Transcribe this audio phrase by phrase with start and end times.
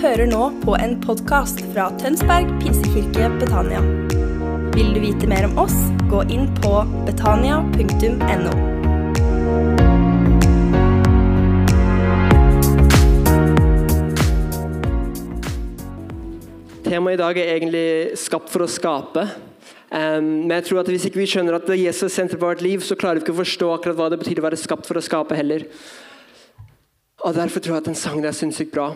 [0.00, 3.82] hører nå på en podkast fra Tønsberg pinsekirke Betania.
[4.72, 5.74] Vil du vite mer om oss,
[6.10, 6.72] gå inn på
[7.06, 8.54] betania.no.
[16.86, 19.28] Temaet i dag er egentlig 'skapt for å skape'.
[19.92, 22.62] Um, men jeg tror at hvis ikke vi skjønner at Jesus er senter på vårt
[22.64, 24.96] liv, så klarer vi ikke å forstå akkurat hva det betyr å være skapt for
[24.96, 25.66] å skape heller.
[27.22, 28.88] Og Derfor tror jeg at den sangen er sinnssykt bra.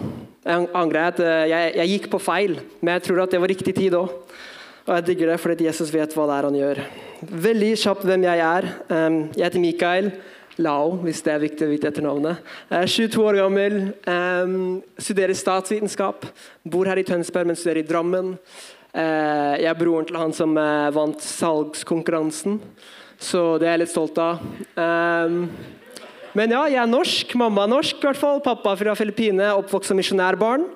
[0.43, 3.53] Jeg angrer at eh, jeg, jeg, gikk på feil, men jeg tror at det var
[3.53, 4.15] riktig tid òg.
[4.87, 6.81] Og jeg digger det fordi Jesus vet hva det er han gjør.
[7.47, 8.67] Veldig kjapt hvem jeg er.
[8.91, 10.11] Jeg heter Mikael
[10.63, 12.43] Lao, hvis det er viktig å vite etter navnet.
[12.71, 13.79] Jeg er 22 år gammel,
[15.03, 16.29] studerer statsvitenskap.
[16.63, 18.37] Bor her i Tønsberg, men studerer i Drammen.
[18.97, 22.61] Uh, jeg er broren til han som uh, vant salgskonkurransen,
[23.21, 24.47] så det er jeg litt stolt av.
[26.37, 27.31] Men ja, jeg er norsk.
[27.41, 28.43] Mamma er norsk, i hvert fall.
[28.45, 30.67] Pappa fra Filippinene, oppvokst som misjonærbarn.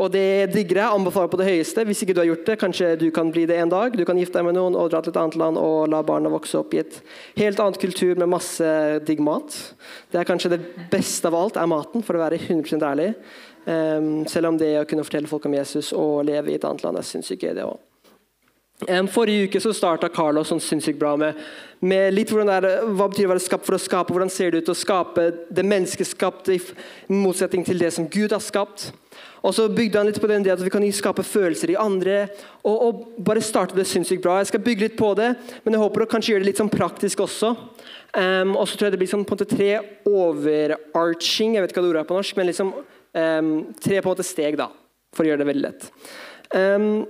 [0.00, 0.94] Og det digger jeg.
[0.96, 1.84] Anbefaler på det høyeste.
[1.84, 3.92] Hvis ikke du har gjort det, kanskje du kan bli det en dag.
[3.98, 6.32] Du kan gifte deg med noen og dra til et annet land og la barna
[6.32, 7.02] vokse opp i et
[7.36, 8.72] helt annet kultur med masse
[9.04, 9.58] digg mat.
[10.08, 10.62] Det er kanskje det
[10.92, 13.12] beste av alt, er maten, for å være 100 ærlig.
[13.66, 16.86] Um, selv om det å kunne fortelle folk om Jesus og leve i et annet
[16.86, 17.76] land, jeg syns ikke det òg.
[19.12, 21.36] Forrige uke så starta Carlos sånn sinnssykt bra med,
[21.84, 24.14] med litt hvordan det er, hva betyr å være skapt for å skape.
[24.14, 26.60] Hvordan ser det ut å skape det menneskeskapte i
[27.12, 28.88] motsetning til det som Gud har skapt.
[29.44, 32.22] Og så bygde han litt på den at vi kan skape følelser i andre.
[32.64, 34.38] Og, og bare starte det sinnssykt bra.
[34.40, 35.34] Jeg skal bygge litt på det,
[35.64, 37.52] men jeg håper å kanskje gjøre det litt sånn praktisk også.
[38.16, 39.70] Um, og så tror jeg det blir sånn på en måte tre
[40.08, 44.08] overarching jeg vet ikke hva det ordet er på norsk, men liksom um, tre på
[44.08, 44.66] en måte steg, da,
[45.14, 45.86] for å gjøre det veldig lett.
[46.50, 47.04] Um,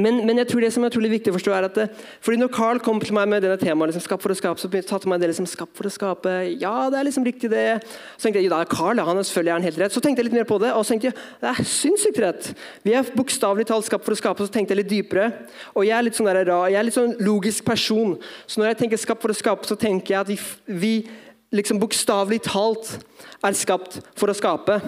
[0.00, 1.84] men, men, jeg tror det som er utrolig viktig å forstå er at det,
[2.24, 4.70] fordi når Carl kom til meg med denne temaet, liksom, skap for å skape, så
[4.88, 7.66] tatt meg det liksom, skap for å skape, ja, det er liksom riktig det.
[8.16, 9.94] Så tenkte jeg, jo da, Carl, han er selvfølgelig han helt rett.
[9.94, 12.48] Så tenkte jeg litt mer på det, og så tenkte jeg, det er sinnssykt rett.
[12.86, 15.28] Vi er bokstavelig talt skapt for å skape, så tenkte jeg litt dypere.
[15.74, 16.40] Og jeg er litt sånn der,
[16.72, 18.16] jeg er litt sånn logisk person,
[18.46, 20.38] så når jeg tenker skapt for å skape, så tenker jeg at vi,
[20.72, 20.94] vi
[21.52, 22.94] liksom bokstavelig talt
[23.44, 24.80] er skapt for å skape.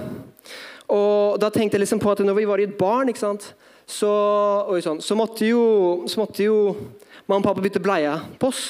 [0.94, 3.52] Og da tenkte jeg liksom på at når vi var i et barn, ikke sant,
[3.86, 4.10] så,
[4.82, 5.62] sånn, så, måtte jo,
[6.08, 6.58] så, måtte jo,
[7.26, 8.64] mamma og pappa bytte bleie på oss.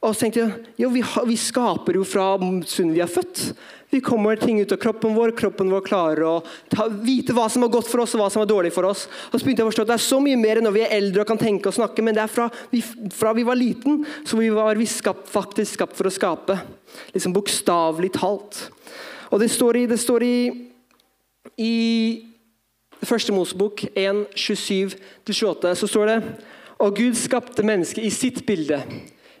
[0.00, 3.50] Og så tenkte jeg jo, vi, vi skaper jo fra stunden vi er født.
[3.90, 5.32] Vi kommer ting ut av kroppen vår.
[5.36, 6.34] Kroppen vår klarer å
[6.70, 9.08] ta, vite hva som er godt for oss og hva som er dårlig for oss.
[9.28, 10.84] Og så begynte jeg å forstå at Det er så mye mer enn når vi
[10.86, 13.58] er eldre og kan tenke og snakke, men det er fra vi, fra vi var
[13.58, 16.56] liten, så vi var vi skapt, faktisk skapt for å skape.
[17.12, 18.62] Liksom Bokstavelig talt.
[19.34, 20.36] Og det står i, det står i,
[21.60, 21.74] i
[23.02, 26.18] Første Mosebok 1, 27-28, så står det
[26.78, 28.82] Og Gud skapte mennesket i sitt bilde.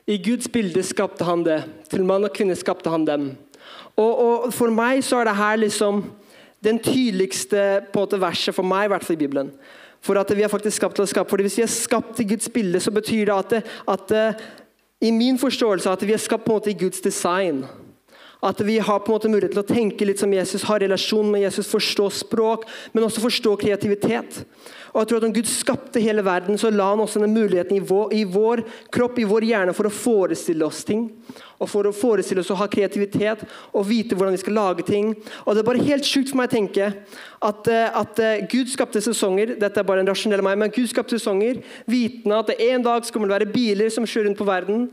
[0.06, 1.62] I Guds bilde skapte han det.
[1.90, 3.30] Til mann og kvinne skapte han dem.
[3.96, 6.02] Og, og For meg så er det her liksom
[6.64, 9.52] den tydeligste på en verset for meg, i hvert fall i Bibelen.
[10.00, 11.30] For at vi er faktisk skapt til å skape.
[11.30, 14.42] Fordi Hvis vi er skapt i Guds bilde, så betyr det at, det, at
[15.00, 17.64] i min forståelse at vi er skapt på en måte i Guds design.
[18.42, 21.28] At vi har på en måte mulighet til å tenke litt som Jesus, ha relasjon
[21.28, 22.64] med Jesus, forstå språk,
[22.94, 24.44] men også forstå kreativitet.
[24.90, 27.76] Og jeg tror at Om Gud skapte hele verden, så la han også denne muligheten
[27.76, 31.04] i vår, i vår, kropp, i vår hjerne, for å forestille oss ting.
[31.60, 33.44] Og for å forestille oss å ha kreativitet
[33.76, 35.12] og vite hvordan vi skal lage ting.
[35.44, 38.72] Og Det er bare helt sjukt for meg å tenke at, eh, at eh, Gud
[38.72, 39.54] skapte sesonger.
[39.60, 43.06] Dette er bare en rasjonell meg, men Gud skapte sesonger, vitende at det en dag
[43.06, 44.88] skal det være biler som kjører rundt på verden.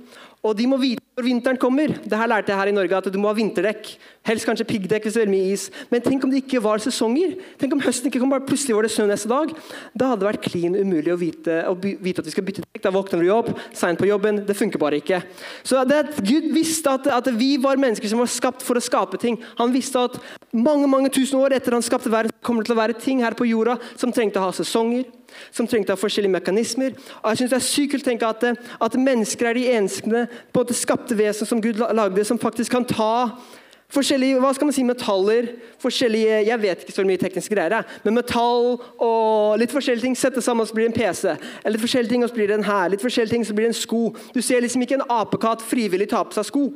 [0.48, 1.92] Og de må vite når vinteren kommer.
[2.06, 3.90] Det her lærte jeg her i Norge, at du må ha vinterdekk.
[4.28, 5.66] Helst kanskje piggdekk hvis det er mye is.
[5.92, 7.34] Men tenk om det ikke var sesonger?
[7.60, 9.52] Tenk om høsten ikke kom, bare plutselig var det snø neste dag?
[9.98, 12.84] Da hadde det vært klin umulig å vite, å vite, at vi skal bytte dekk.
[12.86, 14.44] Da våkner du opp, seint på jobben.
[14.48, 15.24] Det funker bare ikke.
[15.68, 19.20] Så det, Gud visste at, at, vi var mennesker som var skapt for å skape
[19.22, 19.40] ting.
[19.58, 20.22] Han visste at
[20.54, 23.36] mange mange tusen år etter han skapte verden, kommer det til å være ting her
[23.38, 25.10] på jorda som trengte å ha sesonger
[25.52, 26.98] som trengte av forskjellige mekanismer.
[27.22, 28.44] Og jeg synes Det er sykt å tenke at,
[28.82, 32.86] at, mennesker er de eneste på det skapte vesen som Gud lagde, som faktisk kan
[32.86, 33.32] ta
[33.94, 35.50] forskjellige hva skal man si, metaller
[35.80, 40.42] forskjellige, Jeg vet ikke så mye tekniske greier, men metall og litt forskjellige ting sette
[40.42, 41.36] sammen, så blir det en PC.
[41.64, 42.90] Eller litt forskjellige ting, og så blir det en her.
[42.90, 44.16] Litt forskjellige ting, så blir det en sko.
[44.34, 46.68] Du ser liksom ikke en apekatt frivillig ta på seg sko.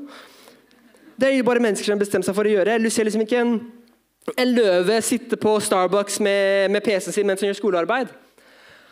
[1.19, 2.79] Det er jo bare mennesker som har bestemt seg for å gjøre.
[2.81, 3.57] Du ser liksom ikke en,
[4.37, 8.15] en løve sitte på Starbucks med, med PC-en sin mens han gjør skolearbeid.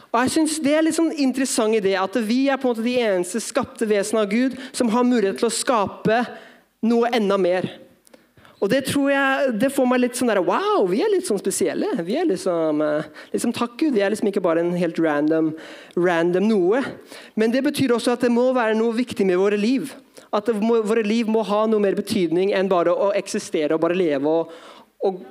[0.09, 2.85] Og jeg synes Det er litt sånn interessant idé at vi er på en måte
[2.85, 6.23] de eneste skapte vesen av Gud som har mulighet til å skape
[6.85, 7.67] noe enda mer.
[8.59, 11.39] Og Det tror jeg, det får meg litt sånn der, Wow, vi er litt sånn
[11.39, 11.93] spesielle.
[12.03, 15.53] Vi er liksom, eh, liksom Takk Gud, vi er liksom ikke bare en helt random,
[15.95, 16.83] random noe.
[17.39, 19.93] Men det betyr også at det må være noe viktig med våre liv.
[20.33, 23.95] At må, våre liv må ha noe mer betydning enn bare å eksistere og bare
[23.97, 24.51] leve og,
[25.07, 25.23] og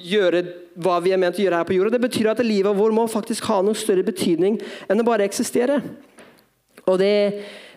[0.00, 0.40] gjøre
[0.80, 1.92] hva vi er ment å gjøre her på jorda.
[1.92, 4.56] Det betyr at livet vår må faktisk ha noe større betydning
[4.88, 5.82] enn å bare eksistere.
[6.88, 7.12] Og det,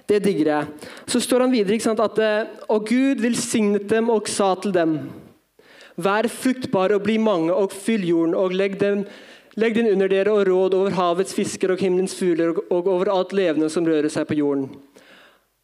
[0.08, 0.90] det digger jeg.
[1.12, 4.98] Så står han videre ikke sant, at Og Gud velsignet dem og sa til dem
[5.96, 9.06] Vær fruktbare og bli mange, og fyll jorden, og legg, dem,
[9.56, 13.14] legg den under dere og råd over havets fisker og himmelens fugler og, og over
[13.14, 14.68] alt levende som rører seg på jorden.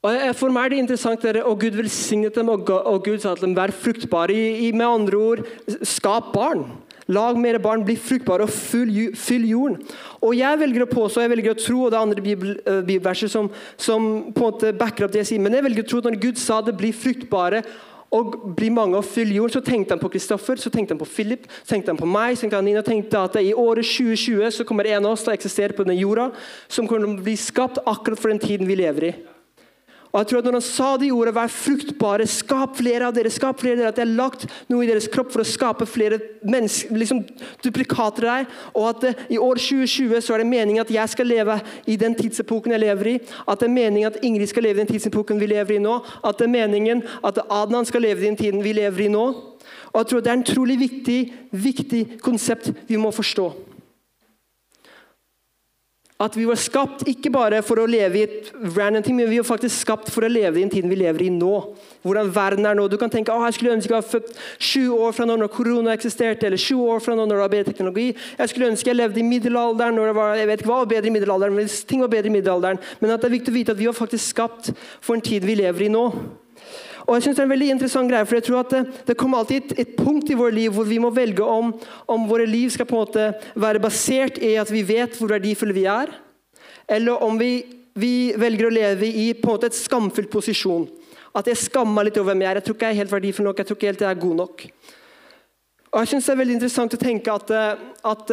[0.02, 2.66] Og For meg er det interessant dere, og Gud velsignet dem, og,
[3.06, 4.38] Gud sa til dem, vær fruktbare.
[4.74, 5.44] Med andre ord,
[5.86, 6.66] skap barn.
[7.12, 9.78] Lag mer barn, bli fruktbare og fyll, jorden.
[10.22, 12.82] Og Jeg velger å påstå, jeg velger å tro, og det er andre bibel, uh,
[12.82, 15.90] bibelverser som, som, på en måte backer opp det jeg sier, men jeg velger å
[15.92, 17.64] tro at når Gud sa det, bli fruktbare
[18.16, 21.10] og bli mange og fyll jorden, så tenkte han på Kristoffer, så tenkte han på
[21.10, 22.36] Philip, så tenkte han på meg.
[22.36, 25.34] så tenkte han Nina, tenkte at I året 2020 så kommer en av oss til
[25.34, 26.32] å eksistere på denne jorda,
[26.68, 29.14] som kommer til å bli skapt akkurat for den tiden vi lever i.
[30.12, 33.32] Og jeg tror at Når han sa de ordene 'vær fruktbare', 'skap flere av dere',
[33.32, 35.86] skap flere av dere, at jeg har lagt noe i deres kropp for å skape
[35.86, 37.24] flere liksom,
[37.64, 41.26] duplikater der, og at det, i år 2020 så er det meningen at jeg skal
[41.26, 44.82] leve i den tidsepoken jeg lever i, at det er meningen at Ingrid skal leve
[44.82, 48.22] i den tidsepoken vi lever i nå, at det er meningen at Adnan skal leve
[48.22, 49.26] i den tiden vi lever i nå.
[49.94, 53.71] Og jeg tror Det er en utrolig viktig, viktig konsept vi må forstå.
[56.22, 59.40] At vi var skapt ikke bare for å leve i et random ting, men vi
[59.40, 61.56] var faktisk skapt for å leve i den tiden vi lever i nå.
[62.06, 62.86] Hvordan verden er nå.
[62.92, 65.50] Du kan tenke at jeg skulle ønske jeg var født sju år fra nå når
[65.54, 68.08] korona eksisterte, eller sju år fra nå når det var bedre teknologi.
[68.38, 70.94] Jeg skulle ønske jeg levde i middelalderen når det var, jeg vet ikke hva var
[70.94, 72.86] bedre i middelalderen, men ting var bedre i middelalderen.
[73.02, 74.72] Men at det er viktig å vite at vi var faktisk skapt
[75.02, 76.06] for en tid vi lever i nå.
[77.08, 79.18] Og jeg synes Det er en veldig interessant greie, for jeg tror at det, det
[79.18, 81.74] kommer alltid et, et, punkt i vårt liv hvor vi må velge om,
[82.08, 85.76] om våre liv skal på en måte være basert i at vi vet hvor verdifulle
[85.76, 86.12] vi er,
[86.92, 87.64] eller om vi,
[87.94, 90.88] vi velger å leve i på en måte et skamfullt posisjon.
[91.38, 92.60] At jeg skammer litt over hvem jeg er.
[92.60, 93.62] Jeg tror ikke jeg er helt verdifull nok.
[93.62, 94.66] jeg tror ikke helt jeg er god nok.
[95.92, 97.50] Og jeg synes Det er veldig interessant å tenke at,
[98.08, 98.30] at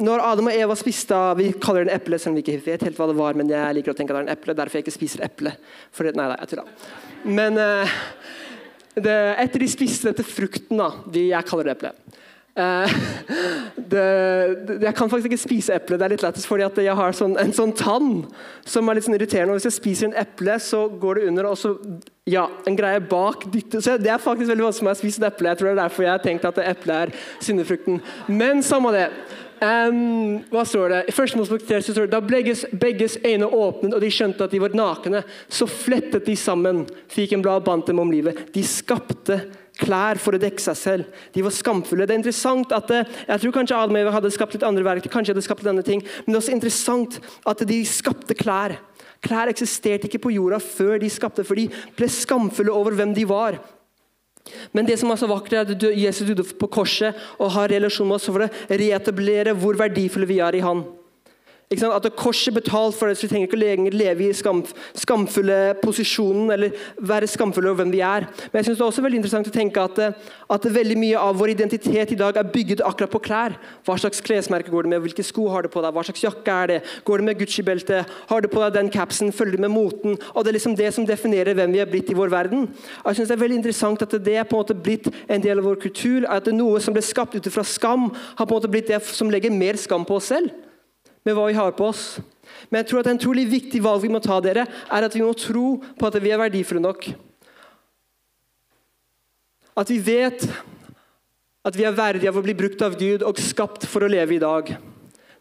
[0.00, 2.86] når Adam og Eva spiste Vi kaller det en eple, selv om vi ikke vet
[2.88, 4.78] helt hva det var, men jeg liker å tenke at det er en eple, derfor
[4.78, 5.52] jeg ikke spiser eple.
[5.92, 6.72] For nei, nei, jeg tuller.
[7.26, 7.96] Men uh,
[8.94, 11.92] det, etter de spiste dette frukten, da, de, jeg kaller det eple
[12.62, 12.92] uh,
[13.76, 14.04] det,
[14.86, 15.98] Jeg kan faktisk ikke spise eple.
[16.00, 18.12] Det er litt lettest fordi jeg har sånn, en sånn tann
[18.64, 19.52] som er litt sånn irriterende.
[19.52, 21.74] og Hvis jeg spiser en eple, så går det under, og så
[22.26, 23.84] ja, en greie bak dytter.
[23.84, 25.52] Så Det er faktisk veldig vanskelig for meg å spise et eple.
[25.52, 27.12] Jeg tror det er derfor jeg har tenkt at eple er
[27.44, 28.00] syndefrukten.
[28.32, 29.10] Men samme det.
[29.56, 30.98] Um, hva står det?
[31.08, 34.60] I første Mosebok står det da begges, begges øyne åpnet og de skjønte at de
[34.60, 36.82] var nakne, så flettet de sammen
[37.12, 38.50] fikk en blad og bandt dem om livet.
[38.52, 39.38] De skapte
[39.80, 41.22] klær for å dekke seg selv.
[41.32, 42.06] De var skamfulle.
[42.08, 44.84] Det er interessant at eh, Jeg tror kanskje Adam og Eva hadde skapt litt andre
[44.86, 47.18] verktøy, kanskje hadde skapt denne ting, men det er også interessant
[47.48, 48.76] at de skapte klær.
[49.24, 53.24] Klær eksisterte ikke på jorda før de skapte, for de ble skamfulle over hvem de
[53.28, 53.60] var.
[54.72, 58.08] Men det som er så vakkert er at Jesus døde på korset og har relasjon
[58.08, 60.84] med oss for å reetablere hvor verdifulle vi er i Han.
[61.66, 64.60] At korset betalt for det, så vi trenger ikke lenger leve i skam,
[64.94, 68.28] skamfulle posisjonen eller være skamfulle over hvem vi er.
[68.52, 69.98] Men jeg synes det er også veldig interessant å tenke at,
[70.54, 73.56] at veldig mye av vår identitet i dag er bygget akkurat på klær.
[73.82, 75.02] Hva slags klesmerke går det med?
[75.08, 75.90] Hvilke sko har du på deg?
[75.96, 76.76] Hva slags jakke er det?
[77.08, 78.04] Går det med Gucci-belte?
[78.30, 79.32] Har du på deg den capsen?
[79.34, 80.14] Følger du med moten?
[80.36, 82.68] Og Det er liksom det som definerer hvem vi er blitt i vår verden.
[83.02, 85.58] Jeg synes Det er veldig interessant at det er på en måte blitt en del
[85.58, 86.30] av vår kultur.
[86.30, 88.94] At det er noe som ble skapt ut fra skam, har på en måte blitt
[88.94, 90.54] det som legger mer skam på oss selv
[91.26, 92.06] med hva vi har på oss.
[92.70, 95.24] Men jeg tror at en trolig viktig valg vi må ta, dere, er at vi
[95.24, 97.08] må tro på at vi er verdifulle nok.
[99.76, 100.46] At vi vet
[101.66, 104.36] at vi er verdige av å bli brukt av Gud og skapt for å leve
[104.36, 104.70] i dag.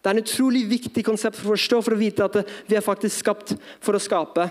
[0.06, 2.86] Det er en utrolig viktig konsept for å forstå, for å vite at vi er
[2.86, 4.50] faktisk skapt for å skape.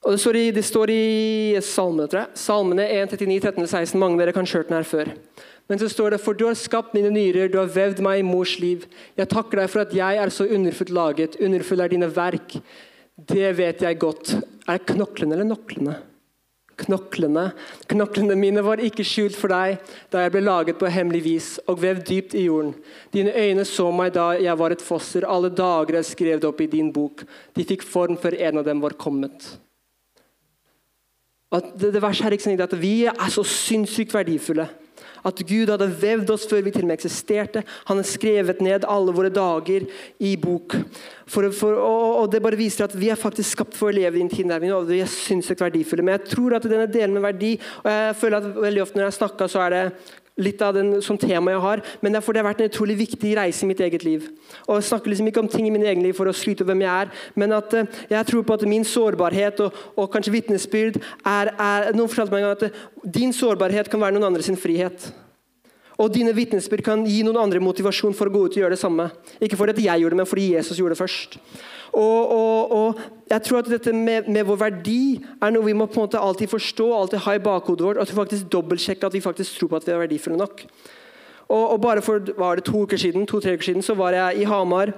[0.00, 2.40] Og Det står i, det står i Salmene, tror jeg.
[2.40, 4.00] Salmene 1, 39, 13, 16.
[4.00, 5.12] Mange av dere kan kjørt den her før.
[5.70, 8.26] Men så står det For du har skapt mine nyrer, du har vevd meg i
[8.26, 8.88] mors liv.
[9.18, 11.38] Jeg takker deg for at jeg er så underfullt laget.
[11.38, 12.58] Underfull er dine verk.
[13.14, 14.34] Det vet jeg godt.
[14.66, 15.94] Er det knoklene eller noklene?
[16.80, 17.44] Knoklene.
[17.92, 19.78] Knoklene mine var ikke skjult for deg
[20.10, 22.74] da jeg ble laget på hemmelig vis og vevd dypt i jorden.
[23.14, 25.28] Dine øyne så meg da jeg var et fosser.
[25.28, 27.22] Alle dager jeg skrev det opp i din bok.
[27.54, 29.52] De fikk form før en av dem var kommet.
[31.54, 34.70] At det, det verste er ikke sånn at Vi er så sinnssykt verdifulle.
[35.26, 37.64] At Gud hadde vevd oss før vi til og med eksisterte.
[37.90, 39.86] Han har skrevet ned alle våre dager
[40.18, 40.76] i bok.
[41.30, 44.18] For, for, og, og, Det bare viser at vi er faktisk skapt for å leve
[44.18, 46.06] i en tid der vi, vi er sinnssykt verdifulle.
[46.06, 49.08] Men jeg tror at denne delen med verdi og jeg føler at veldig ofte når
[49.08, 49.84] jeg snakker, så er det
[50.40, 52.72] litt av den som tema jeg har, men det er fordi det har vært en
[52.72, 54.28] utrolig viktig reise i mitt eget liv.
[54.66, 56.72] Og Jeg snakker liksom ikke om ting i min egen liv for å skryte av
[56.72, 60.36] hvem jeg er, men at uh, jeg tror på at min sårbarhet og, og kanskje
[60.38, 64.30] vitnesbyrd er, er Noen fortalte meg en gang at uh, din sårbarhet kan være noen
[64.32, 65.10] andre sin frihet.
[66.00, 68.80] Og dine vitnesbyrd kan gi noen andre motivasjon for å gå ut og gjøre det
[68.80, 69.10] samme.
[69.42, 71.36] Ikke fordi jeg gjorde det, men fordi Jesus gjorde det først.
[71.90, 75.02] Og, og, og jeg tror at dette med, med, vår verdi
[75.42, 78.00] er noe vi må på en måte alltid forstå alltid ha i bakhodet vårt.
[78.00, 80.64] At vi faktisk dobbeltsjekker at vi faktisk tror på at vi er verdifulle nok.
[81.50, 84.48] Og, og bare for var det to uker to-tre uker siden så var jeg i
[84.48, 84.94] Hamar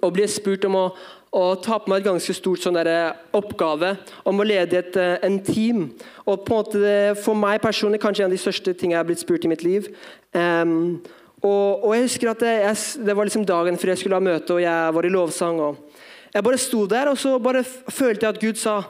[0.00, 0.86] og ble spurt om å,
[1.36, 3.92] å ta på meg et ganske stort sånn eh, oppgave
[4.24, 5.90] om å lede et, eh, en team.
[6.24, 9.08] Og på en måte For meg personlig kanskje en av de største tingene jeg har
[9.08, 9.90] blitt spurt i mitt liv.
[10.32, 11.02] Um,
[11.42, 14.24] og, og, jeg husker at det, jeg, det var liksom dagen før jeg skulle ha
[14.24, 15.60] møte, og jeg var i lovsang.
[15.60, 18.80] og Jeg bare sto der, og så bare følte jeg at Gud sa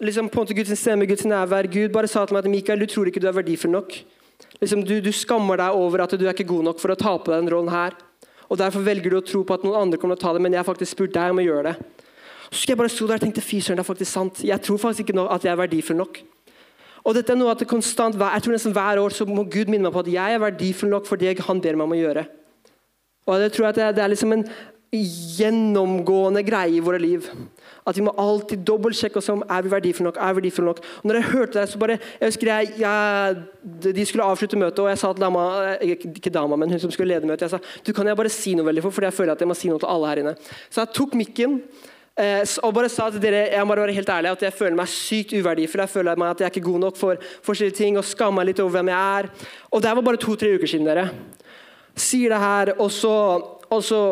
[0.00, 1.68] liksom på en måte Guds stemme, Guds nærvær.
[1.68, 3.98] Gud bare sa til meg at Mikael, du tror ikke du er verdifull nok.
[4.60, 7.16] Liksom, du, du skammer deg over at du er ikke god nok for å ta
[7.18, 7.98] på deg den rollen her.
[8.50, 10.42] Og Derfor velger du å tro på at noen andre kommer til å ta det,
[10.42, 11.74] men jeg har faktisk spurt deg om å gjøre det.
[12.50, 14.40] Så skulle jeg bare stå der og tenkte fy søren, det er faktisk sant.
[14.42, 16.18] Jeg tror faktisk ikke at jeg er verdifull nok.
[17.06, 19.70] Og dette er noe at det konstant, jeg tror nesten Hver år så må Gud
[19.70, 22.00] minne meg på at jeg er verdifull nok for det han ber meg om å
[22.00, 22.26] gjøre.
[23.30, 24.44] Og det tror jeg at det er liksom en
[24.90, 27.28] gjennomgående greie i våre liv.
[27.86, 30.18] At vi må alltid dobbeltsjekke oss om er vi verdifulle nok.
[30.18, 30.80] er vi verdifulle nok.
[31.02, 33.36] Og når jeg hørte det, så bare, jeg husker jeg, jeg,
[33.94, 35.44] De skulle avslutte møtet, og jeg sa til dama
[35.80, 38.54] ikke dama, men hun som skulle lede møtet, jeg sa du kan jeg bare si
[38.54, 40.34] noe veldig for, fordi jeg føler at jeg må si noe til alle her inne.
[40.70, 41.60] Så jeg tok mikken
[42.18, 44.76] eh, og bare sa til dere jeg må bare være helt ærlig, at jeg føler
[44.80, 45.84] meg sykt uverdifull.
[45.86, 48.50] Jeg føler meg at jeg er ikke god nok for forskjellige ting og skammer meg
[48.50, 49.30] litt over hvem jeg er.
[49.70, 50.90] Og det var bare to-tre uker siden.
[50.90, 51.08] dere.
[51.94, 53.14] Sier det her, og så,
[53.70, 54.02] og så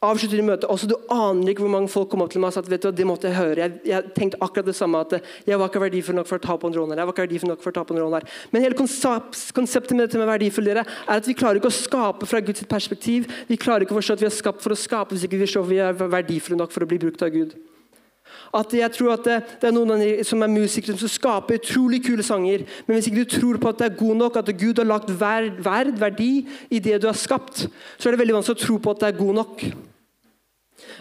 [0.00, 0.66] avslutter møtet.
[0.72, 2.82] Også, du aner ikke hvor mange folk kom opp til meg og sa at vet
[2.82, 3.60] du, hva, det måtte jeg høre.
[3.60, 5.02] Jeg, jeg, tenkte akkurat det samme.
[5.04, 7.02] at Jeg var ikke verdifull nok for å ta på en drone her.
[7.02, 8.28] Jeg var ikke verdifull nok for å ta på en drone her.
[8.54, 12.28] Men hele konseptet med dette med verdifull dere, er at vi klarer ikke å skape
[12.30, 13.28] fra Guds perspektiv.
[13.50, 15.50] Vi klarer ikke å forstå at vi er skapt for å skape hvis ikke vi
[15.50, 17.52] ser vi er verdifulle nok for å bli brukt av Gud.
[18.54, 22.24] At jeg tror at det, det er noen som er musikere som skaper utrolig kule
[22.26, 22.64] sanger.
[22.86, 25.12] Men hvis ikke du tror på at det er god nok, at Gud har lagt
[25.20, 26.32] verd, verd verdi
[26.70, 29.12] i det du har skapt, så er det veldig vanskelig å tro på at det
[29.12, 29.64] er god nok.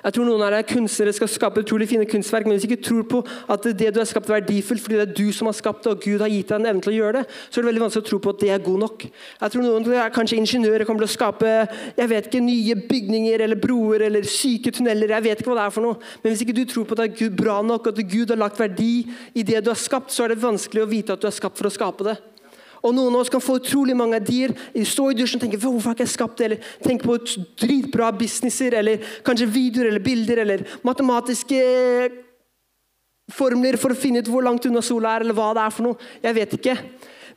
[0.04, 2.86] Jeg tror noen av dere kunstnere skal skape utrolig fine kunstverk, men hvis du ikke
[2.88, 3.22] tror på
[3.52, 5.94] at det du har skapt er verdifullt fordi det er du som har skapt det,
[5.94, 7.84] og Gud har gitt deg en evne til å gjøre det, så er det veldig
[7.86, 9.06] vanskelig å tro på at det er god nok.
[9.10, 11.54] Jeg tror noen er kanskje ingeniører kommer til å skape
[12.00, 15.16] jeg vet ikke, nye bygninger eller broer eller syke tunneler.
[15.18, 16.00] Jeg vet ikke hva det er for noe.
[16.24, 18.60] Men hvis ikke du tror på at det er bra nok, at Gud har lagt
[18.62, 21.36] verdi i det du har skapt, så er det vanskelig å vite at du er
[21.36, 22.18] skapt for å skape det.
[22.84, 24.54] Og Noen av oss kan få utrolig mange dyr,
[24.88, 27.18] stå i dusjen og tenke hvorfor har ikke jeg skapt det, eller tenke på
[27.60, 31.62] dritbra businesser, eller kanskje videoer eller bilder, eller matematiske
[33.30, 35.90] formler for å finne ut hvor langt unna sola er, eller hva det er for
[35.90, 36.12] noe.
[36.24, 36.78] Jeg vet ikke.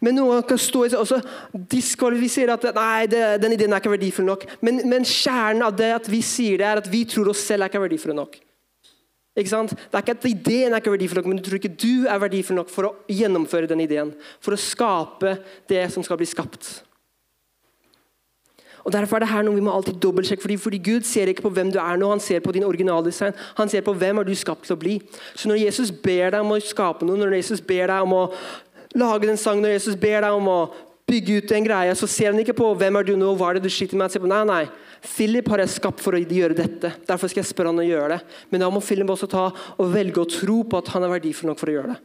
[0.03, 4.27] Men noen kan stå i og diskvalifisere at nei, det, den ideen er ikke verdifull
[4.27, 4.49] nok.
[4.65, 7.63] Men, men kjernen av det at vi sier det, er at vi tror oss selv
[7.67, 8.41] er ikke verdifulle nok.
[9.33, 9.73] Ikke sant?
[9.73, 12.21] Det er ikke at Ideen er ikke verdifull nok, men du tror ikke du er
[12.21, 14.13] verdifull nok for å gjennomføre den ideen.
[14.45, 15.39] For å skape
[15.73, 16.83] det som skal bli skapt.
[18.83, 20.43] Og Derfor er det her noe vi må alltid dobbeltsjekke.
[20.43, 23.33] Fordi, fordi Gud ser ikke på hvem du er nå, han ser på din originaldesign.
[23.57, 24.99] Han ser på hvem er du skapt til å bli.
[25.39, 28.25] Så når Jesus ber deg om å skape noe, når Jesus ber deg om å
[28.99, 30.59] lage den sangen, når Jesus ber deg om å
[31.13, 33.59] bygge ut en greie, så ser han ikke på hvem er du nå, hva er
[33.59, 34.09] det du sliter med.
[34.09, 34.63] Han ser på, nei, nei,
[35.03, 36.95] Philip har jeg skapt for å gjøre dette.
[37.09, 38.39] Derfor skal jeg spørre han å gjøre det.
[38.53, 41.53] Men da må Philip også ta og velge å tro på at han er verdifull
[41.53, 42.01] nok for å gjøre det.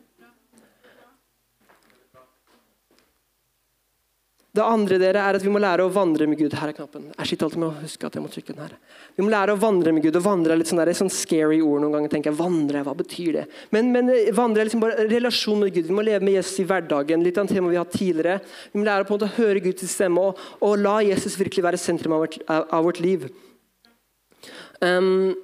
[4.57, 6.55] Det andre dere er at vi må lære å vandre med Gud.
[6.57, 7.11] Her er knappen.
[7.11, 8.71] Jeg sitter alltid med å huske at jeg må trykke den her.
[9.13, 10.15] Vi må lære å vandre med Gud.
[10.17, 12.09] og vandre er litt sånn, der, sånn scary ord noen ganger.
[12.09, 13.43] tenker jeg, vandre, hva betyr det?
[13.75, 15.91] Men, men eh, vandre er liksom bare relasjon med Gud.
[15.91, 17.25] Vi må leve med Jesus i hverdagen.
[17.25, 18.39] litt av en tema vi har hatt tidligere.
[18.73, 21.67] Vi må lære på en måte å høre Guds stemme og, og, la Jesus virkelig
[21.67, 23.29] være sentrum av vårt, av vårt liv.
[24.81, 25.37] Um,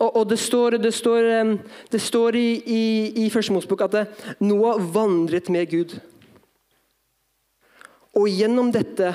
[0.00, 1.54] og, og, Det står, det står, um,
[1.92, 2.82] det står i, i,
[3.26, 5.98] i Første Mosebok at Noah vandret med Gud.
[8.14, 9.12] Og gjennom dette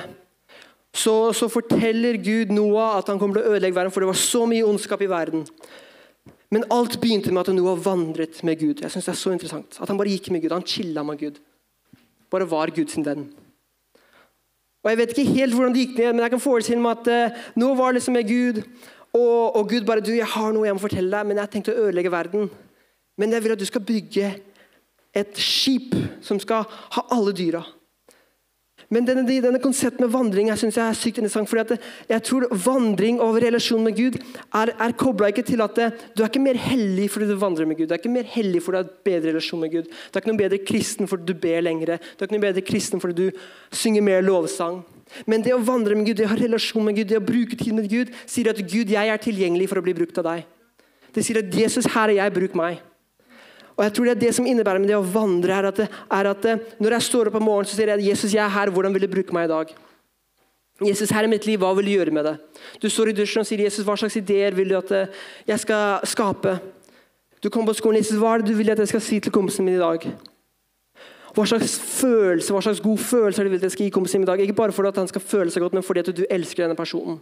[0.90, 4.18] så, så, forteller Gud Noah at han kommer til å ødelegge verden, for det var
[4.18, 5.44] så mye ondskap i verden.
[6.50, 8.82] Men alt begynte med at Noah vandret med Gud.
[8.82, 9.78] Jeg synes det er så interessant.
[9.78, 11.38] At Han bare gikk med Gud, han chilla med Gud.
[12.30, 13.28] Bare var Guds venn.
[14.82, 17.10] Og Jeg vet ikke helt hvordan det gikk ned, men jeg kan forestille meg at
[17.12, 18.62] uh, Noah var liksom med Gud.
[19.12, 21.52] Og, og, Gud bare du, jeg har noe jeg må fortelle deg, men jeg har
[21.52, 22.50] tenkt å ødelegge verden.
[23.18, 24.30] Men jeg vil at du skal bygge
[25.14, 27.62] et skip som skal ha alle dyra.
[28.90, 31.48] Men denne, denne konseptet med vandring jeg synes jeg er sykt interessant.
[31.48, 31.76] fordi
[32.10, 35.76] Jeg tror vandring over relasjon med Gud er, er kobla ikke til at
[36.16, 37.86] du er ikke mer hellig fordi du vandrer med Gud.
[37.86, 39.86] Du er ikke mer hellig fordi du har bedre relasjon med Gud.
[39.86, 42.00] Du er ikke noe bedre kristen fordi du ber lengre.
[42.02, 44.82] Du er ikke noe bedre kristen fordi du synger mer lovsang.
[45.26, 47.58] Men det å vandre med Gud, det å ha relasjon med Gud, det å bruke
[47.58, 50.46] tid med Gud, sier at Gud, jeg er tilgjengelig for å bli brukt av deg.
[51.14, 52.82] Det sier at Jesus, her er jeg, bruk meg.
[53.80, 56.26] Og jeg tror Det er det som innebærer med det å vandre, er at, er
[56.28, 58.68] at det, når jeg står opp om morgenen så sier jeg Jesus, jeg er her,
[58.68, 59.72] hvordan vil du bruke meg i dag?
[60.84, 62.34] Jesus, her er mitt liv, hva vil du gjøre med det?
[62.82, 65.64] Du står i dusjen og sier, Jesus, hva slags ideer vil du at eh, jeg
[65.64, 66.58] skal skape?
[67.40, 69.32] Du kommer på skolen, Jesus, hva er det du vil at jeg skal si til
[69.32, 70.04] kompisen min i dag?
[71.32, 73.96] Hva slags følelse, hva slags god følelse er det du vil at jeg skal gi
[73.96, 74.44] kompisen min i dag?
[74.44, 76.76] Ikke bare for at han skal føle seg godt, men fordi at du elsker denne
[76.76, 77.20] personen.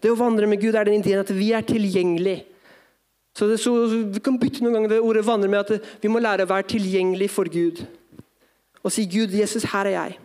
[0.00, 2.38] Det å vandre med Gud er den ideen at vi er tilgjengelig.
[3.36, 3.72] Så, det, så
[4.08, 6.70] Vi kan bytte noen ganger det ordet vandre med at vi må lære å være
[6.72, 7.82] tilgjengelig for Gud.
[8.82, 10.20] Og si, 'Gud, Jesus, her er jeg'.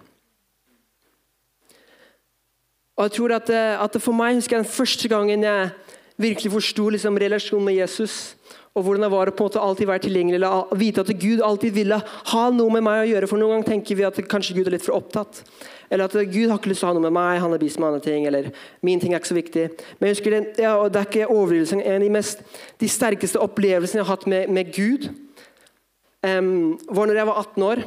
[2.96, 5.72] Og jeg tror at, eh, at For meg husker jeg den første gangen jeg
[6.22, 8.36] virkelig forsto liksom, relasjonen med Jesus.
[8.76, 11.74] Og hvordan det var på en måte alltid være tilgjengelig, eller vite at Gud alltid
[11.76, 11.98] ville
[12.32, 13.28] ha noe med meg å gjøre.
[13.28, 15.44] For Noen ganger tenker vi at kanskje Gud er litt for opptatt.
[15.92, 17.82] Eller at Gud har ikke lyst til å ha noe med meg, han er busy
[17.82, 18.28] med andre ting.
[18.30, 18.48] Eller
[18.86, 19.66] min ting er ikke så viktig.
[20.00, 21.82] Men jeg husker det, ja, det er ikke overdrivelse.
[21.82, 22.46] En av de, mest,
[22.80, 25.10] de sterkeste opplevelsene jeg har hatt med, med Gud,
[26.24, 27.84] um, var når jeg var 18 år.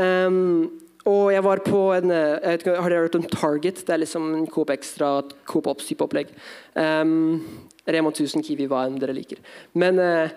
[0.00, 0.68] Um,
[1.08, 3.80] og jeg var på en jeg vet ikke, Har dere hørt om Target?
[3.86, 6.28] Det er liksom en Coop Extra, Coop Ops-type opplegg.
[6.76, 7.40] Um,
[7.88, 9.40] Rema 1000, Kiwi, hva enn dere liker.
[9.72, 10.28] Men uh,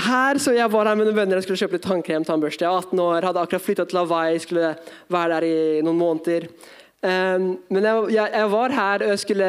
[0.00, 2.24] her, så Jeg var her med noen venner jeg skulle kjøpe litt tannkrem.
[2.24, 2.64] tannbørste.
[2.64, 4.76] Jeg var 18 år, hadde akkurat flytta til Hawaii, skulle
[5.08, 6.48] være der i noen måneder.
[7.02, 9.46] Um, men jeg, jeg, jeg, var her og jeg skulle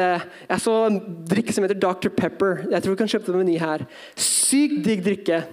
[0.48, 0.96] Jeg så en
[1.30, 2.10] drikke som heter Dr.
[2.10, 2.64] Pepper.
[2.70, 3.84] Jeg tror vi kan kjøpe det på Meny her.
[4.18, 5.44] Sykt digg drikke.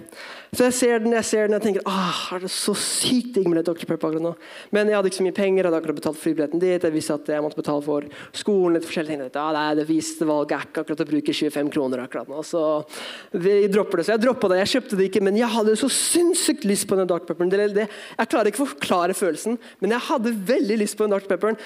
[0.52, 3.46] Så jeg ser den jeg ser den, og tenker ah, er det så sykt digg
[3.48, 3.86] med Dr.
[3.88, 4.32] Pepper akkurat nå.
[4.76, 6.84] Men jeg hadde ikke så mye penger, jeg hadde akkurat betalt flybilletten dit.
[6.84, 8.04] Jeg visste at jeg måtte betale for
[8.36, 8.76] skolen.
[8.76, 9.30] litt forskjellige ting.
[9.32, 12.42] Ja, ah, det, viste valget er ikke akkurat å bruke 25 kroner akkurat nå.
[12.44, 12.60] Så
[13.32, 14.04] vi dropper det.
[14.10, 14.60] Så jeg droppa det.
[14.60, 17.24] Jeg kjøpte det ikke, men jeg hadde så sinnssykt lyst på den Dr.
[17.32, 17.80] Pepperen.
[17.88, 21.32] Jeg klarer ikke å forklare følelsen, men jeg hadde veldig lyst på den Dr.
[21.32, 21.56] Pepperen.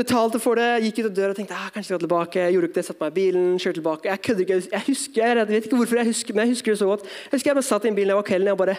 [0.00, 2.44] Betalte for det, gikk ut av døra og tenkte ah, kanskje skal tilbake.
[2.54, 4.08] Gjorde ikke det, satte meg i bilen, kjørte tilbake.
[4.08, 6.80] Jeg kødder ikke, jeg husker, jeg vet ikke hvorfor jeg husker, men jeg husker det
[6.80, 7.08] så godt.
[7.26, 8.76] Jeg husker jeg bare satt i bilen, jeg var kvelden, og bare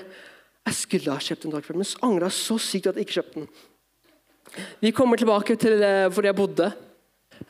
[0.62, 3.40] Jeg skulle ha kjøpt en Dark men så angra så sykt at jeg ikke kjøpte
[3.40, 3.48] den.
[4.84, 5.82] Vi kommer tilbake til
[6.14, 6.68] hvor jeg bodde.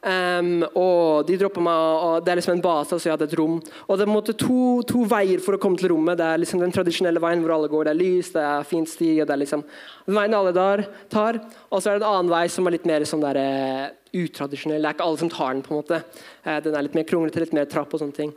[0.02, 3.38] Um, og de droppa meg, og Det er liksom en base, så jeg hadde et
[3.38, 3.60] rom.
[3.88, 6.18] Og Det er to, to, veier for å komme til rommet.
[6.18, 7.86] Det er liksom den tradisjonelle veien hvor alle går.
[7.86, 9.22] Det er lys, det er fint sti.
[9.22, 9.64] og det er liksom
[10.08, 11.42] den veien alle der tar.
[11.70, 14.82] Og så er det en annen vei som er litt mer sånn der, uh, utradisjonell.
[14.82, 15.62] Det er ikke alle som tar den.
[15.62, 16.04] på en måte.
[16.46, 18.34] Uh, den er litt mer kronglete, litt mer trapp og sånne ting.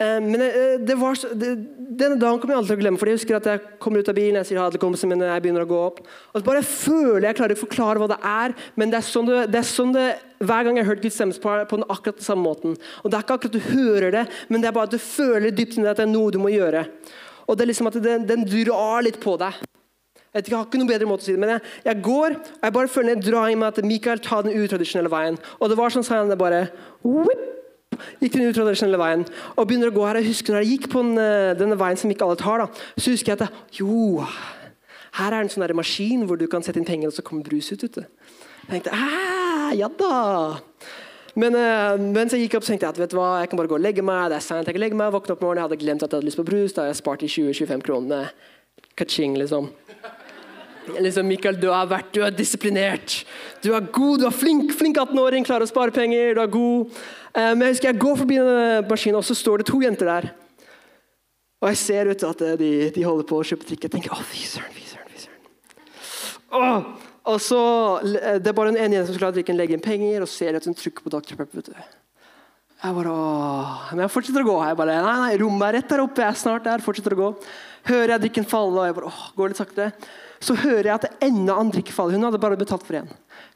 [0.00, 0.40] Uh, men
[0.88, 1.50] det var, det,
[2.00, 3.00] Denne dagen kommer jeg aldri til å glemme.
[3.00, 5.12] fordi Jeg husker at jeg kommer ut av bilen, jeg sier ha det til min,
[5.12, 6.00] mine, jeg begynner å gå opp.
[6.32, 9.28] Og så bare føler Jeg klarer å forklare hva det er, men det er sånn
[9.28, 10.06] det, det, er sånn det
[10.40, 12.78] hver gang jeg har hørt Guds stemme på, den akkurat den samme måten.
[13.04, 15.52] Og Det er ikke akkurat du hører det, men det er bare at du føler
[15.52, 16.86] dypt inni at det er noe du må gjøre.
[17.50, 19.58] Og det er liksom at den, den drar litt på deg.
[20.30, 22.36] Jeg, ikke, jeg har ikke noen bedre måte å si det, men jeg, jeg går
[22.38, 25.38] og jeg bare føler jeg drar i meg at Mikael tar den utradisjonelle veien.
[25.58, 26.68] Og det var sånn sa han det bare
[27.02, 27.48] whip,
[28.20, 29.24] gikk den utradisjonelle veien
[29.56, 30.20] og begynner å gå her.
[30.20, 32.66] Jeg husker når jeg gikk på den, eh, denne veien som ikke alle tar, da,
[32.96, 34.24] så husker jeg at jo,
[35.18, 37.72] her er en sånn maskin hvor du kan sette inn penger, og så kommer brus
[37.72, 37.82] ut.
[37.82, 38.06] ute.
[38.68, 38.94] Jeg tenkte,
[39.74, 40.70] ja da.
[41.38, 43.58] Men uh, mens jeg gikk opp, så tenkte jeg at vet du hva, jeg kan
[43.60, 44.30] bare gå og legge meg.
[44.30, 46.18] det er sent, jeg kan legge meg, våkne opp morgen, Jeg hadde glemt at jeg
[46.18, 46.74] hadde lyst på brus.
[46.74, 48.20] Da har jeg spart de 20-25 kronene.
[48.98, 49.70] Kaching, liksom.
[50.98, 51.26] liksom.
[51.26, 53.24] Mikael, du har vært, du er disiplinert.
[53.62, 54.74] Du er god, du er flink.
[54.76, 56.34] Flink 18-åring, klarer å spare penger.
[56.34, 57.00] du er god.
[57.30, 60.10] Uh, men jeg husker jeg går forbi denne maskinen, og så står det to jenter
[60.10, 60.30] der.
[61.60, 63.84] Og jeg ser ut at de, de holder på å kjøpe trikk.
[63.84, 65.12] Jeg tenker å, fy søren, fy søren.
[65.12, 67.06] fy.
[67.30, 67.60] Og så,
[68.00, 70.56] eh, Det er bare en ene som skal drikke en legge inn penger, og ser
[70.56, 71.36] at hun trykker på Dr.
[71.36, 71.60] Pepper.
[71.60, 71.74] vet du.
[72.80, 73.92] Jeg bare, åh.
[73.92, 74.56] Men jeg fortsetter å gå.
[74.64, 76.24] Jeg bare, nei, nei, Rommet er rett der oppe.
[76.24, 76.78] Jeg er snart der.
[76.78, 77.44] fortsetter å gå.
[77.84, 79.92] Hører jeg drikken falle, og jeg bare, åh, går litt sakte.
[80.40, 82.16] Så hører jeg at enda en drikke faller.
[82.16, 83.08] Hun hadde bare betalt for én.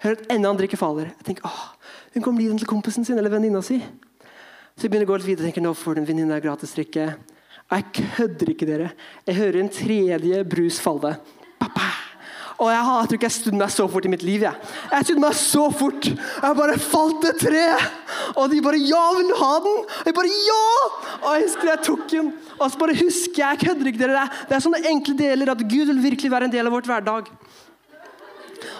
[0.04, 1.08] Hører at enda annen drikke faller.
[1.16, 1.73] Jeg tenker, åh,
[2.14, 3.81] Hun kommer livet til kompisen sin eller venninna si.
[4.74, 7.09] Så jeg begynner å gå litt videre og tenker, nå får den venninna gratis drikke.
[7.64, 8.90] Jeg kødder ikke, dere.
[9.27, 11.16] Jeg hører en tredje brus falle.
[11.59, 11.90] Pappa!
[12.62, 14.44] Og jeg, tror ikke jeg snudde meg så fort i mitt liv.
[14.46, 16.07] Jeg, jeg snudde meg så fort.
[16.07, 17.64] Jeg bare falt et tre.
[18.38, 20.85] Og de bare 'Ja, vil du ha den?' Og jeg bare 'Ja!'
[21.24, 22.33] Og jeg husker jeg tok den.
[22.61, 25.66] Og så bare husker jeg, jeg kødder ikke dere, det er sånne enkle deler at
[25.66, 27.27] Gud vil virkelig være en del av vårt hverdag.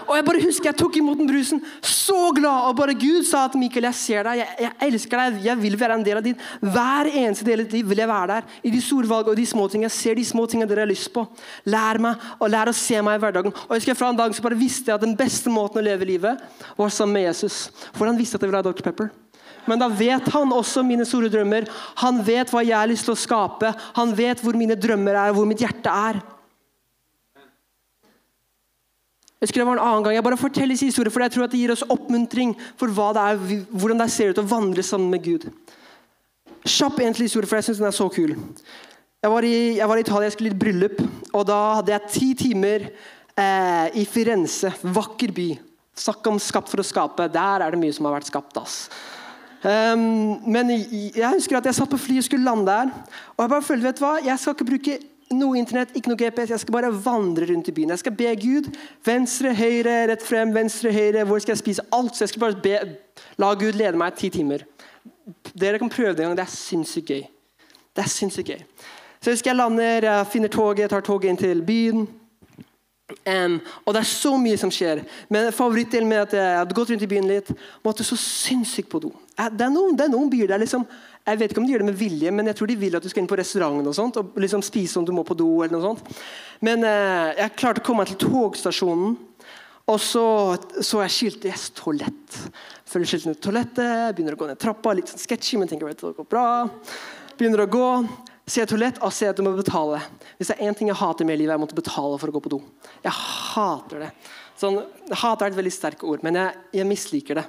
[0.07, 2.69] Og jeg bare husker jeg tok imot den brusen, så glad.
[2.71, 5.79] Og bare Gud sa at Mikael, jeg ser deg, jeg, jeg, elsker deg, jeg vil
[5.81, 6.39] være en del av din.
[6.61, 8.61] Hver eneste del av ditt liv vil jeg være der.
[8.65, 9.91] I de store valgene og de små tingene.
[9.91, 11.27] Jeg ser de små tingene dere har lyst på.
[11.71, 13.55] Lær meg og lær å se meg i hverdagen.
[13.55, 15.85] Og jeg husker Fra en dag så bare visste jeg at den beste måten å
[15.85, 16.41] leve livet
[16.77, 17.69] var sammen med Jesus.
[17.95, 18.83] For han visste at jeg ville ha Dr.
[18.83, 19.13] Pepper.
[19.69, 21.67] Men da vet han også mine store drømmer.
[22.03, 23.73] Han vet hva jeg har lyst til å skape.
[23.97, 26.21] Han vet hvor mine drømmer er, hvor mitt hjerte er.
[29.45, 30.15] Jeg det var en annen gang.
[30.17, 33.65] Jeg bare forteller historier, for jeg tror at det gir oss oppmuntring for det er,
[33.77, 35.45] hvordan det ser ut å vandre sammen med Gud.
[36.65, 38.33] Kjapp egentlig historie, for jeg syns den er så kul.
[39.21, 41.03] Jeg var, i, jeg var i Italia, jeg skulle i et bryllup,
[41.33, 44.73] og da hadde jeg ti timer eh, i Firenze.
[44.81, 45.49] Vakker by.
[45.97, 47.29] Snakk om skapt for å skape.
[47.33, 48.57] Der er det mye som har vært skapt.
[48.61, 48.89] ass.
[49.65, 52.93] Um, men jeg husker at jeg satt på flyet og skulle lande der.
[53.37, 54.97] Og jeg bare følte, vet du hva, jeg skal ikke bruke
[55.39, 56.53] noe internett, ikke noe GPS.
[56.55, 57.93] Jeg skal bare vandre rundt i byen.
[57.95, 58.71] Jeg skal be Gud.
[59.07, 61.25] Venstre, høyre, rett frem, venstre, høyre.
[61.29, 61.87] Hvor skal jeg spise?
[61.93, 62.17] Alt.
[62.17, 62.81] Så jeg skal bare be,
[63.43, 64.67] la Gud lede meg ti timer.
[65.55, 66.43] Dere kan prøve det en gang.
[66.43, 67.25] Det er sinnssykt gøy.
[67.95, 68.67] Det er sinnssykt gøy.
[69.21, 72.05] Så jeg husker jeg lander, jeg finner toget, tar toget inn til byen.
[73.25, 75.03] Um, og det er så mye som skjer.
[75.33, 77.51] Men favorittdelen med at jeg hadde gått rundt i byen litt,
[77.85, 79.13] måtte så sinnssykt på do.
[79.37, 80.87] Det er noen, det er noen byer der liksom
[81.25, 83.05] jeg vet ikke om de gjør det med vilje, men jeg tror de vil at
[83.05, 85.49] du skal inn på restauranten og sånt, og liksom spise om du må på do.
[85.65, 86.19] eller noe sånt.
[86.65, 89.17] Men eh, jeg klarte å komme meg til togstasjonen,
[89.89, 90.27] og så
[90.81, 92.39] så jeg skiltet yes, toalett.
[92.89, 96.13] Følger skiltene toalettet, begynner å gå ned trappa, litt sånn sketchy, men tenker at det
[96.19, 96.47] går bra.
[97.39, 97.89] Begynner å gå.
[98.45, 100.03] Ser toalett og ser at du må betale.
[100.37, 102.45] Hvis det er én ting jeg hater med livet, er å betale for å gå
[102.45, 102.61] på do.
[103.01, 104.13] Jeg hater det.
[104.61, 107.49] Sånn, hater er et veldig sterkt ord, men jeg, jeg misliker det.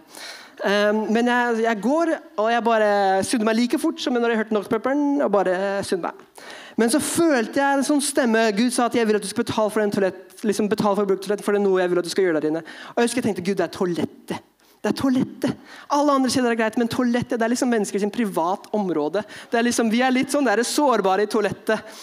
[0.64, 2.90] Um, men jeg, jeg, går, og jeg bare
[3.28, 5.04] sunner meg like fort som når jeg hørte Noxpepperen.
[5.26, 6.46] og bare snudde meg.
[6.80, 8.50] Men så følte jeg en sånn stemme.
[8.56, 11.08] Gud sa at jeg vil at du skal betale for en toalett, liksom betale for
[11.08, 12.66] å bruke toalett, for det er noe jeg vil at du skal gjøre der inne.
[12.94, 14.55] Og jeg husker jeg tenkte, Gud, det er toalettet.
[14.86, 15.62] Det er toalettet.
[15.98, 19.24] Alle andre steder er greit, men toalettet det er liksom mennesker sin privat område.
[19.50, 21.96] Det er liksom, vi er litt sånn der sårbare i toalettet.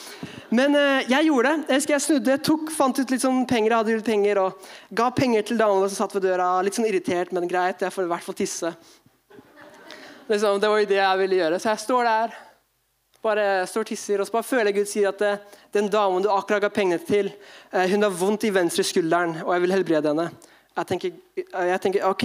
[0.50, 1.76] Men eh, jeg gjorde det.
[1.76, 4.66] Jeg jeg snudde, tok, fant ut litt sånn penger, hadde litt penger, og
[4.98, 6.50] ga penger til damene som satt ved døra.
[6.66, 7.86] Litt sånn irritert, men greit.
[7.86, 8.74] Jeg får i hvert fall tisse.
[10.26, 11.62] Liksom, det var jo det jeg ville gjøre.
[11.62, 12.38] Så jeg står der,
[13.22, 15.42] bare står og tisser, og så bare føler jeg Gud sier at eh,
[15.78, 17.30] den damen du akkurat ga pengene til,
[17.70, 20.32] eh, hun har vondt i venstre skulderen, og jeg vil helbrede henne.
[20.72, 22.22] Jeg tenker, jeg tenker ok,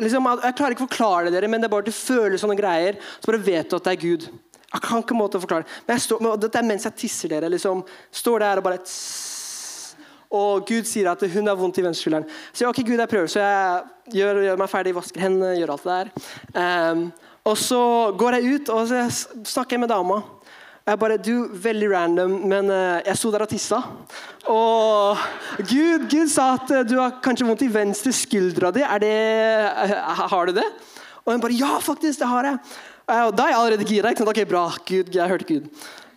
[0.00, 2.40] liksom, jeg klarer ikke å forklare det, dere, men det er bare at du føler
[2.40, 2.96] sånne greier.
[3.20, 4.28] Så bare vet du at det er Gud.
[4.72, 7.28] Jeg kan ikke måte å forklare Men, jeg står, men Dette er mens jeg tisser
[7.34, 7.50] dere.
[7.52, 9.96] liksom, Står der og bare tss,
[10.32, 12.24] Og Gud sier at hun har vondt i venstreskulderen.
[12.52, 13.28] Så jeg, ok, Gud, jeg prøver.
[13.28, 16.12] Så jeg gjør, gjør meg ferdig, vasker hendene, gjør alt det der.
[16.56, 17.02] Um,
[17.44, 17.82] og så
[18.16, 20.22] går jeg ut og så snakker jeg med dama.
[20.82, 23.78] Jeg bare, du, Veldig random, men uh, jeg sto der og tissa.
[24.50, 25.20] Og
[25.62, 28.82] Gud, Gud sa at uh, du har kanskje vondt i venstre skuldra di.
[28.82, 29.12] Er det,
[29.94, 30.66] uh, har du det?
[31.22, 32.58] Og hun bare Ja, faktisk, det har jeg.
[33.12, 34.10] Og da er jeg allerede gira.
[34.26, 34.64] Ok, bra.
[34.88, 35.70] Gud, jeg hørte Gud.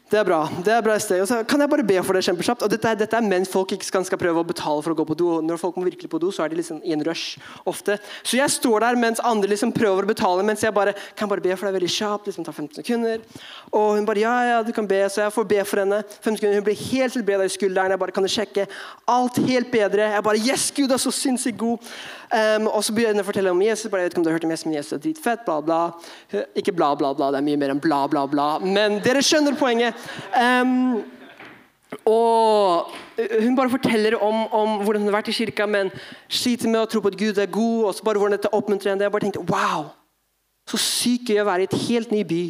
[0.05, 0.43] Det er bra.
[0.61, 1.23] det er bra sted.
[1.25, 2.61] Så kan jeg bare be for det kjempekjapt?
[2.61, 5.15] Og dette, dette, er mens folk ikke skal, prøve å betale for å gå på
[5.17, 5.29] do.
[5.41, 7.95] Når folk må virkelig på do, så er de liksom i en rush ofte.
[8.21, 11.41] Så jeg står der mens andre liksom prøver å betale, mens jeg bare kan bare
[11.41, 12.29] be for deg veldig kjapt.
[12.29, 13.23] liksom ta 15 sekunder.
[13.71, 15.01] Og hun bare ja, ja, du kan be.
[15.09, 16.03] Så jeg får be for henne.
[16.19, 17.95] 15 sekunder, Hun blir helt helbreda i skulderen.
[17.95, 18.67] Jeg bare kan du sjekke
[19.09, 20.11] alt helt bedre.
[20.13, 21.81] Jeg bare Yes, Gud er så sinnssykt god.
[22.31, 23.89] Um, og så begynner jeg å fortelle om Jesus.
[23.91, 25.43] Bare, jeg vet ikke om du har hørt om Jesus, men Jesus er dritfett.
[25.45, 25.81] Bla, bla.
[26.57, 27.29] Ikke bla, bla, bla.
[27.33, 28.47] Det er mye mer enn bla, bla, bla.
[28.63, 30.07] Men dere skjønner poenget.
[30.33, 31.03] Um,
[32.09, 35.91] og Hun bare forteller om, om, hvordan hun har vært i kirka, men
[36.27, 37.85] sliter med å tro på at Gud er god.
[37.85, 39.05] og så bare hvordan dette oppmuntrer henne.
[39.05, 39.91] Jeg bare tenkte wow,
[40.67, 42.43] så sykt gøy å være i et helt ny by.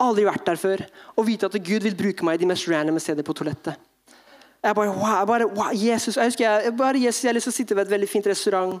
[0.00, 0.84] Aldri vært der før.
[1.16, 3.89] Og vite at Gud vil bruke meg i de mest random steder på toalettet.
[4.60, 7.54] Jeg bare, wow, bare, wow, Jesus, jeg husker jeg, bare Jesus, jeg har lyst til
[7.54, 8.74] å sitte ved et veldig fint restaurant.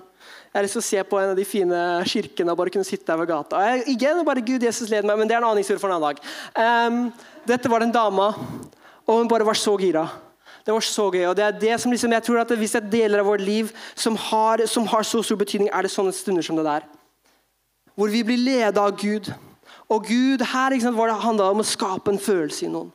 [0.50, 1.78] Jeg har lyst til å se på en av de fine
[2.10, 3.62] kirkene og bare kunne sitte der ved gata.
[3.64, 6.10] Jeg, igjen, bare Gud, Jesus leder meg, men det er en annen for en annen
[6.10, 6.20] dag.
[6.58, 6.98] Um,
[7.48, 8.28] dette var den dama,
[9.06, 10.04] og hun bare var så gira.
[10.66, 11.24] Det var så gøy.
[11.30, 13.40] og det er det som liksom, jeg tror at Hvis det er deler av vårt
[13.40, 16.84] liv som har, som har så stor betydning, er det sånne stunder som det der.
[17.96, 19.32] Hvor vi blir ledet av Gud.
[19.88, 22.92] Og Gud her ikke sant, var det handla om å skape en følelse i noen.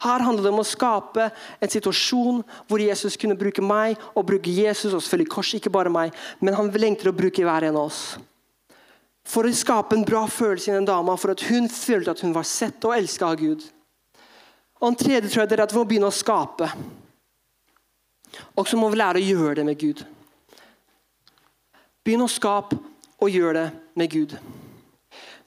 [0.00, 1.26] Her handler det om å skape
[1.60, 5.92] en situasjon hvor Jesus kunne bruke meg og bruke Jesus, og selvfølgelig kors, ikke bare
[5.92, 8.00] meg, men han lengter å bruke hver en av oss.
[9.28, 12.32] For å skape en bra følelse i den dama, for at hun følte at hun
[12.32, 13.66] var sett og elska av Gud.
[14.80, 16.70] Og en tredje tror jeg er at vi må begynne å skape.
[18.56, 20.00] Og så må vi lære å gjøre det med Gud.
[22.00, 22.78] Begynn å skape
[23.20, 23.68] og gjøre det
[24.00, 24.36] med Gud.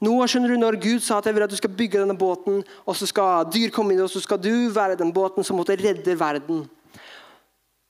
[0.03, 2.63] Noe skjønner du Når Gud sa at jeg vil at du skal bygge denne båten,
[2.83, 5.77] og så skal dyr komme inn, og så skal du være den båten som måtte
[5.79, 6.65] redde verden.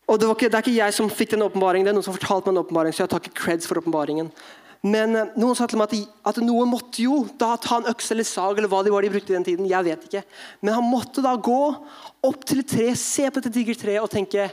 [0.04, 2.16] Og det, ikke, det, er ikke jeg som fikk den åpenbaringen, det er noen som
[2.16, 4.30] fortalte meg den åpenbaring, så jeg tar ikke creds for åpenbaringen.
[4.84, 8.12] Men eh, noen sa til meg at, at noen måtte jo da ta en øks
[8.12, 9.70] eller sag, eller hva de var de brukte i den tiden.
[9.70, 10.26] Jeg vet ikke.
[10.62, 11.62] Men han måtte da gå
[12.28, 14.52] opp til et tre, se på dette digre treet og tenke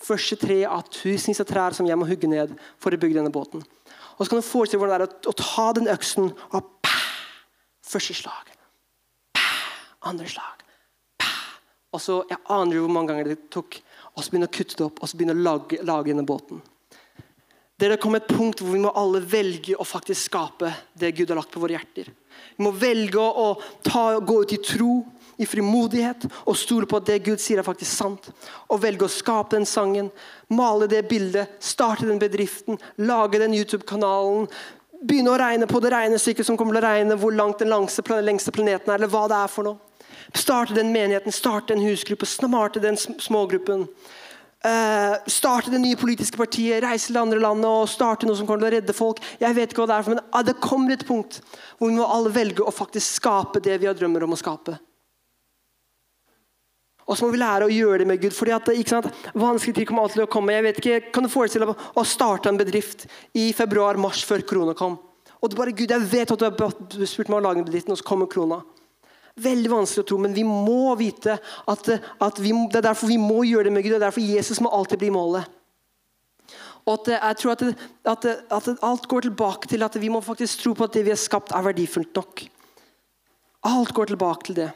[0.00, 3.32] Første tre av tusenvis av trær som jeg må hugge ned for å bygge denne
[3.34, 3.60] båten.
[4.20, 6.96] Og så kan du forestille hvordan det er å, å ta den øksen og pæ,
[7.90, 8.50] Første slag.
[9.34, 9.46] Pæ,
[10.10, 10.60] andre slag.
[11.18, 11.30] Pæ,
[11.96, 13.80] Og så, Jeg aner jo hvor mange ganger det tok.
[14.14, 16.60] Og så begynne å kutte det opp og så begynne å lage, lage denne båten.
[17.80, 20.68] Det kommer et punkt hvor vi må alle velge å faktisk skape
[21.00, 22.10] det Gud har lagt på våre hjerter.
[22.58, 23.54] Vi må velge å
[23.86, 24.98] ta, gå ut i tro
[25.40, 28.30] i frimodighet og stole på at det Gud sier, er faktisk sant.
[28.68, 30.10] Og velge å skape den sangen,
[30.52, 34.48] male det bildet, starte den bedriften, lage den YouTube-kanalen.
[35.00, 38.52] Begynne å regne på det regnestykket som kommer til å regne hvor langt den lengste
[38.52, 39.86] planeten er, eller hva det er for noe.
[40.36, 43.88] Starte den menigheten, starte en husgruppe, smarte den smågruppen.
[44.60, 48.66] Uh, starte det nye politiske partiet, reise til andre land og starte noe som kommer
[48.66, 49.22] til å redde folk.
[49.40, 51.38] Jeg vet ikke hva Det er, men uh, det kommer et punkt
[51.78, 54.76] hvor vi må alle velge å faktisk skape det vi har drømmer om å skape.
[57.10, 58.34] Og så må vi lære å gjøre det med Gud.
[58.36, 60.54] fordi at, ikke sant, Vanskelige tid kommer alltid til å komme.
[60.54, 64.74] Jeg vet ikke, Kan du forestille deg å starte en bedrift i februar-mars før korona
[64.78, 64.98] kom?
[65.40, 67.88] Og det bare, Gud, jeg vet at du har spurt meg å lage en bedrift,
[67.90, 68.60] og så kommer korona.
[69.40, 71.88] Veldig vanskelig å tro, men vi må vite at,
[72.20, 73.94] at vi, det er derfor vi må gjøre det med Gud.
[73.94, 75.48] Det er derfor Jesus må alltid bli målet.
[76.84, 77.66] Og at, jeg tror at,
[78.12, 81.14] at, at, alt går tilbake til at vi må faktisk tro på at det vi
[81.14, 82.44] har skapt, er verdifullt nok.
[83.68, 84.70] Alt går tilbake til det.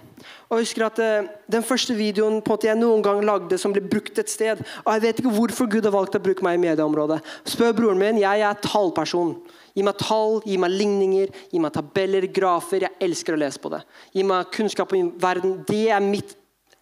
[0.49, 3.81] Og jeg husker at uh, Den første videoen på jeg noen gang lagde som ble
[3.81, 6.63] brukt et sted og Jeg vet ikke hvorfor Gud har valgt å bruke meg i
[6.67, 7.21] medieområdet.
[7.49, 8.21] Spør broren min.
[8.21, 9.39] Jeg er tallperson.
[9.75, 12.85] Gi meg tall, gi meg ligninger, gi meg tabeller, grafer.
[12.85, 13.81] Jeg elsker å lese på det.
[14.13, 15.57] Gi meg kunnskap om verden.
[15.67, 16.37] Det er mitt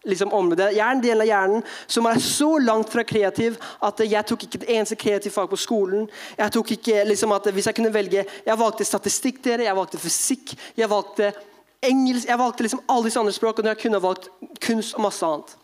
[0.04, 0.72] liksom, område.
[0.74, 4.48] Jeg er en del av hjernen som er så langt fra kreativ at jeg tok
[4.48, 6.10] ikke et eneste kreativt fag på skolen.
[6.38, 9.70] Jeg tok ikke liksom, at Hvis jeg kunne velge Jeg valgte statistikk, dere.
[9.70, 10.54] Jeg valgte fysikk.
[10.76, 11.32] Jeg valgte
[11.82, 12.28] engelsk.
[12.28, 14.30] Jeg valgte liksom alle disse andre språk, og jeg kunne valgt
[14.62, 15.56] kunst og masse annet.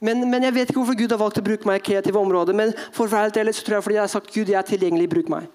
[0.00, 2.56] Men, men, jeg vet ikke hvorfor Gud har valgt å bruke meg i kreative områder.
[2.56, 4.68] Men for å være helt så tror jeg fordi jeg har sagt Gud, jeg er
[4.68, 5.48] tilgjengelig, bruk meg.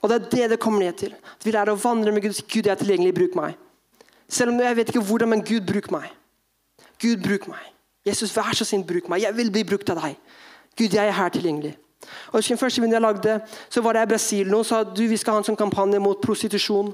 [0.00, 1.12] Og Det er det det kommer ned til.
[1.14, 2.40] At vi lærer å vandre med Gud.
[2.48, 3.58] Gud jeg er tilgjengelig, bruk meg.
[4.30, 6.08] Selv om jeg vet ikke hvordan, men Gud, bruk meg.
[7.00, 7.62] Gud, bruk meg.
[8.06, 9.22] Jesus, vær så snill, bruk meg.
[9.22, 10.16] Jeg vil bli brukt av deg.
[10.78, 11.74] Gud, jeg er her tilgjengelig.
[12.32, 13.34] Og sin første videoen jeg lagde,
[13.68, 14.48] så var det i Brasil.
[14.50, 16.92] Noen sa du, vi skal ha en sånn kampanje mot prostitusjon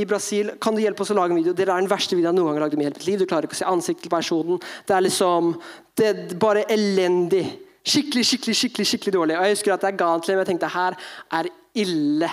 [0.00, 0.50] i Brasil.
[0.62, 1.54] Kan du hjelpe oss å lage en video?
[1.54, 3.20] Det er den verste videoen jeg noen gang har lagd i mitt liv.
[3.20, 4.60] Du klarer ikke å se ansiktet til personen.
[4.88, 5.54] Det er liksom,
[5.98, 7.44] det er bare elendig.
[7.88, 9.38] Skikkelig, skikkelig, skikkelig, skikkelig dårlig.
[9.38, 10.42] Og Jeg husker at jeg ga den til dem.
[10.42, 10.98] Jeg tenkte her
[11.38, 11.50] er
[11.84, 12.32] ille.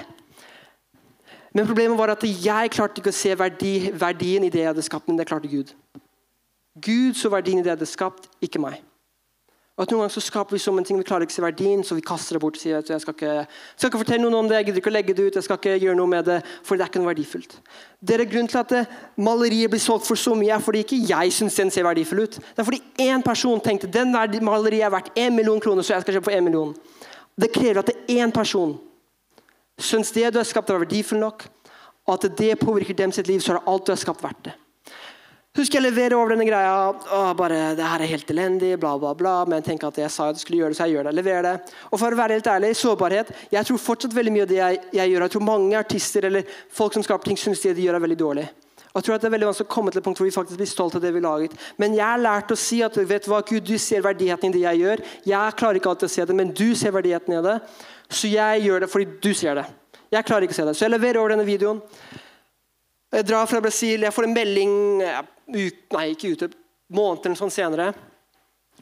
[1.55, 4.83] Men problemet var at jeg klarte ikke å se verdi, verdien i det jeg hadde
[4.83, 5.71] skapt, men det klarte Gud.
[6.75, 8.81] Gud så verdien i det jeg hadde skapt, ikke meg.
[9.75, 11.43] Og at Noen ganger så skaper vi som en ting, vi klarer ikke å se
[11.43, 12.55] verdien, så vi kaster det bort.
[12.55, 13.33] og sier at jeg skal ikke,
[13.75, 15.59] skal ikke fortelle noen om det, jeg gidder ikke å legge det ut, jeg skal
[15.59, 17.57] ikke gjøre noe med det, for det er ikke noe verdifullt.
[17.99, 21.35] Det er Grunnen til at maleriet blir solgt for så mye, er fordi ikke jeg
[21.35, 22.39] syns den ser verdifull ut.
[22.39, 26.07] Det er fordi én person tenkte den maleriet er verdt én million kroner, så jeg
[26.07, 26.71] skal kjøpe for én million.
[27.35, 28.77] Det krever at det er én person
[29.77, 31.47] syns det du har skapt, er verdifull nok,
[32.07, 34.53] og at det påvirker dem sitt liv, så er alt du har skapt, verdt det.
[35.55, 36.71] Husker jeg leverer over denne greia.
[36.91, 39.35] Å, bare, det her er helt elendig, bla, bla, bla.
[39.47, 41.13] Men tenk at jeg sa at jeg skulle gjøre det, så jeg gjør det.
[41.15, 41.53] leverer det.
[41.91, 44.81] Og for å være helt ærlig, sårbarhet Jeg tror fortsatt veldig mye av det jeg,
[44.99, 45.23] jeg gjør.
[45.23, 48.19] Jeg tror mange artister eller folk som skaper ting, syns det de gjør, er veldig
[48.19, 48.45] dårlig.
[48.95, 50.35] Og jeg tror at Det er veldig vanskelig å komme til et punkt hvor vi
[50.35, 51.55] faktisk blir stolt av det vi laget.
[51.79, 54.57] Men jeg har lært å si at vet du hva, Gud, du ser verdigheten i
[54.57, 55.05] det jeg gjør.
[55.31, 57.57] Jeg klarer ikke alltid å se det, men du ser verdigheten i det.
[58.11, 59.65] Så jeg gjør det fordi du ser det.
[60.11, 60.75] Jeg klarer ikke å se det.
[60.75, 61.79] Så jeg leverer over denne videoen.
[63.15, 66.49] Jeg drar fra Brasil, jeg får en melding ut, Nei, ikke ute,
[66.91, 67.93] måneder sånn senere.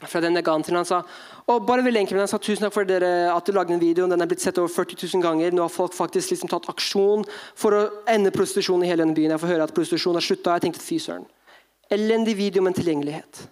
[0.04, 1.04] Fra den jeg Han sa
[1.48, 4.08] og bare veldig med han sa tusen takk for dere, at du lagde en video.
[4.08, 5.52] Den er blitt sett over 40 000 ganger.
[5.52, 9.34] Nå har folk faktisk liksom tatt aksjon for å ende prostitusjon i hele denne byen.
[9.36, 10.56] Jeg får høre at prostitusjon har slutta.
[10.56, 11.28] Jeg tenkte fy søren.
[11.91, 13.43] Elendig video, men tilgjengelighet.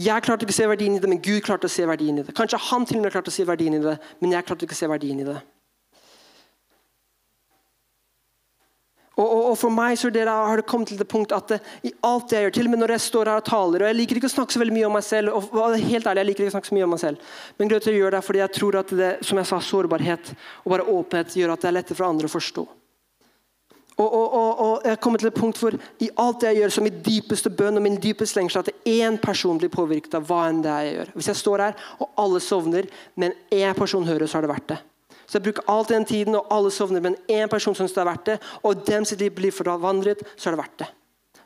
[0.00, 2.24] Jeg klarte ikke å se verdien i det, men Gud klarte å se verdien i
[2.24, 2.32] det.
[2.34, 4.74] Kanskje han til og med klarte å se verdien i det, men jeg klarte ikke
[4.74, 5.36] å se verdien i det.
[9.14, 11.60] Og, og, og for meg så det har det kommet til det punkt at det,
[11.86, 13.98] i alt jeg gjør, til og med når jeg står her og taler og Jeg
[14.00, 16.44] liker ikke å snakke så veldig mye om meg selv, og helt ærlig, jeg liker
[16.44, 18.28] ikke å snakke så mye om meg selv, men grunnen til å gjøre det er
[18.28, 20.32] fordi jeg tror at det, som jeg sa, sårbarhet
[20.64, 22.66] og bare åpenhet gjør at det er lettere for andre å forstå.
[23.94, 26.86] Og, og, og, og, jeg kommer til et punkt hvor i alt jeg gjør, som
[26.86, 30.64] min dypeste bønn og min dypeste lengsel, at én person blir påvirket av hva enn
[30.64, 31.12] det er jeg gjør.
[31.14, 34.72] Hvis jeg står her og alle sovner, men én person hører, så har det vært
[34.72, 34.80] det.
[35.26, 38.10] Så jeg bruker alt den tiden, og alle sovner, men én person syns det er
[38.10, 40.90] verdt det, og dem sitt liv blir forvandlet, så er det verdt det.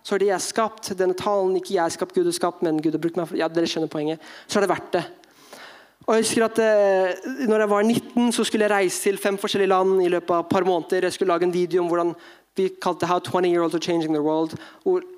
[0.03, 2.95] Så er det jeg skapt, denne talen ikke jeg skapt, Gud har skapt, men Gud
[2.97, 3.33] har brukt meg.
[3.37, 4.23] Ja, dere skjønner poenget.
[4.49, 5.05] Så er det verdt det.
[6.09, 9.37] Og jeg husker at eh, når jeg var 19, så skulle jeg reise til fem
[9.37, 11.05] forskjellige land i løpet av et par måneder.
[11.05, 12.15] Jeg skulle lage en video om hvordan
[12.59, 14.57] vi kalte det 'How 20 year olds are changing the world'.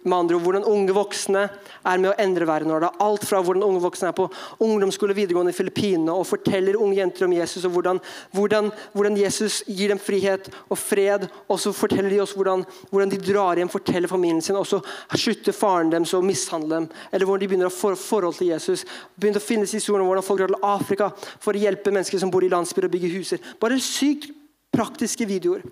[0.05, 1.49] Med andre ord, Hvordan unge voksne
[1.85, 2.69] er med å endre verden.
[2.69, 6.77] Det er alt fra hvordan unge voksne er på ungdomsskole videregående i Filippinene og forteller
[6.77, 8.01] unge jenter om Jesus, og hvordan,
[8.33, 11.29] hvordan, hvordan, Jesus gir dem frihet og fred.
[11.49, 14.81] Og så forteller de oss hvordan, hvordan de drar hjem, forteller familien sin, og så
[15.15, 16.89] slutter faren deres å mishandle dem.
[17.13, 18.85] Eller hvordan de begynner å få forhold til Jesus.
[19.17, 22.31] Begynner å finnes historier om hvordan folk drar til Afrika for å hjelpe mennesker som
[22.31, 23.39] bor i landsbyer og bygger huser.
[23.61, 24.31] Bare sykt
[24.73, 25.65] praktiske videoer.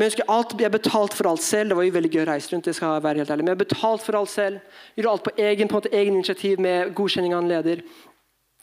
[0.00, 1.68] Men jeg husker alt, jeg betalte for alt selv.
[1.68, 2.64] Det var jo veldig gøy å reise rundt.
[2.64, 3.44] det skal jeg være helt ærlig.
[3.44, 4.78] Men jeg betalte for alt selv.
[4.96, 7.82] Gjorde alt på egen, på en måte, egen initiativ med godkjenning av en leder.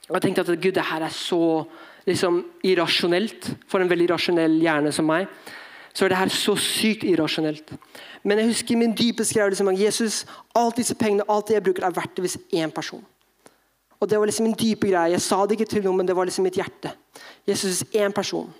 [0.08, 1.62] Og jeg tenkte at Gud, det her er så
[2.10, 5.30] liksom, irrasjonelt for en veldig rasjonell hjerne som meg.
[5.94, 7.70] Så er det her så sykt irrasjonelt.
[8.26, 10.24] Men jeg husker min dype skrev liksom, at Jesus,
[10.58, 13.06] alt disse pengene, alt det jeg bruker, er verdt det hvis én person.
[14.00, 15.14] Og Det var liksom min dype greie.
[15.14, 16.98] Jeg sa det ikke til noen, men det var liksom mitt hjerte.
[17.46, 18.50] Jesus, én person.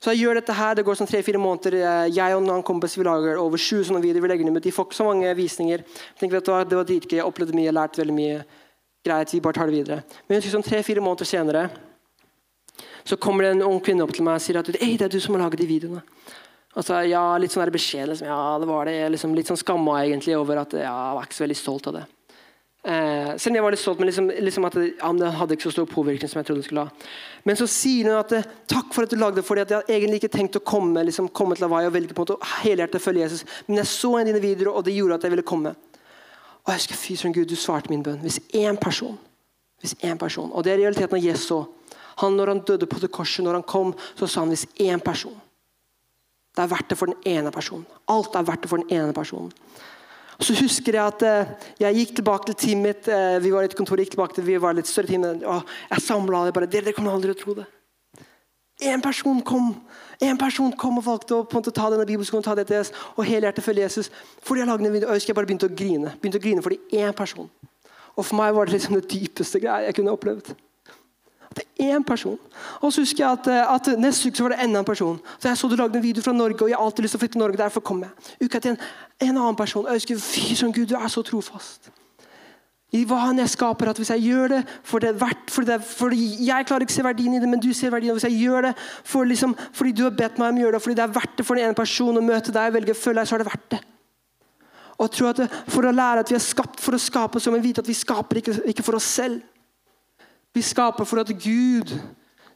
[0.00, 2.08] Så jeg gjør dette her, Det går sånn tre-fire måneder.
[2.08, 4.22] Jeg og en kompis vi lager over sju sånne videoer.
[4.22, 4.62] vi legger dem ut.
[4.62, 5.84] De får ikke så mange visninger.
[5.84, 7.16] Jeg tenker, vet du hva, Det var dritgøy.
[7.18, 8.44] Jeg opplevde mye, jeg lærte veldig mye.
[9.04, 10.02] Greit, vi bare tar det videre.
[10.28, 11.70] Men jeg husker sånn tre-fire måneder senere
[13.04, 15.12] så kommer det en ung kvinne opp til meg og sier at Ei, det er
[15.12, 16.02] du som har laget de videoene.
[16.76, 18.08] Altså, ja, Litt sånn beskjed.
[18.08, 18.96] Liksom, ja, det var det.
[19.10, 21.98] Liksom, litt sånn skamma egentlig over at ja, jeg var ikke så veldig stolt av
[21.98, 22.04] det.
[22.80, 25.56] Eh, selv om jeg var litt stolt, men liksom, liksom at det, ja, det, hadde
[25.56, 27.08] ikke så stor påvirkning som jeg trodde det skulle ha.
[27.44, 28.32] Men så sier hun at
[28.72, 31.28] takk for at du lagde det, fordi jeg hadde egentlig ikke tenkt å komme, liksom,
[31.36, 33.44] komme til Hawaii og velge på en måte helhjertet følge Jesus.
[33.66, 35.74] Men jeg så en av dine videoer, og det gjorde at jeg ville komme.
[36.64, 38.22] Og jeg husker, fy søren Gud, du svarte min bønn.
[38.24, 39.20] Hvis én person,
[39.84, 41.68] hvis én person, og det er realiteten av Jesus òg.
[42.24, 45.00] Han, når han døde på det korset, når han kom, så sa han hvis én
[45.04, 45.36] person
[46.50, 47.86] det er verdt det for den ene personen.
[48.10, 49.52] Alt er verdt det for den ene personen.
[50.40, 51.48] Og så husker Jeg at eh,
[51.82, 53.08] jeg gikk tilbake til teamet mitt.
[53.12, 55.68] Eh, vi var i et kontor, gikk tilbake til, vi var litt større team, og
[55.90, 56.68] jeg samla det bare.
[56.70, 57.66] Dere, dere kommer aldri til å tro det.
[58.80, 59.74] Én person kom
[60.20, 63.86] En person kom og valgte å, å ta denne bibelskolen ta Jesus, og helhjertet følge
[63.86, 64.10] Jesus.
[64.44, 66.12] Fordi jeg lagde en video, og jeg bare begynte å grine.
[66.20, 67.48] Begynte å grine fordi én person.
[68.12, 70.52] Og For meg var det liksom det dypeste greia jeg kunne opplevd.
[71.56, 72.38] Det er én person.
[72.80, 75.20] Og så husker jeg at, eh, at Neste uke så var det enda en person.
[75.38, 77.18] Så Jeg så du lagde en video fra Norge, og jeg har alltid lyst til
[77.18, 77.56] å flytte til Norge.
[77.56, 78.10] Derfor kom jeg.
[78.44, 78.78] Uka til en,
[79.20, 79.86] en annen person.
[79.86, 81.90] Jeg husker, Fy som Gud, du er så trofast.
[82.90, 85.66] I hva han jeg skaper, at hvis jeg gjør det for det er verdt for
[85.66, 88.16] det, for Jeg klarer ikke å se verdien i det, men du ser verdien.
[88.18, 88.72] Hvis jeg gjør det
[89.04, 91.36] for liksom, fordi du har bedt meg om å gjøre det, fordi det er verdt
[91.38, 93.50] det for den ene personen å møte deg velge å følge deg, så er det
[93.50, 93.80] verdt det.
[94.98, 97.52] Og jeg tror at For å lære at vi er skapt for å skape, så
[97.52, 99.38] må vi vite at vi skaper ikke, ikke for oss selv.
[100.54, 101.92] Vi skaper for at Gud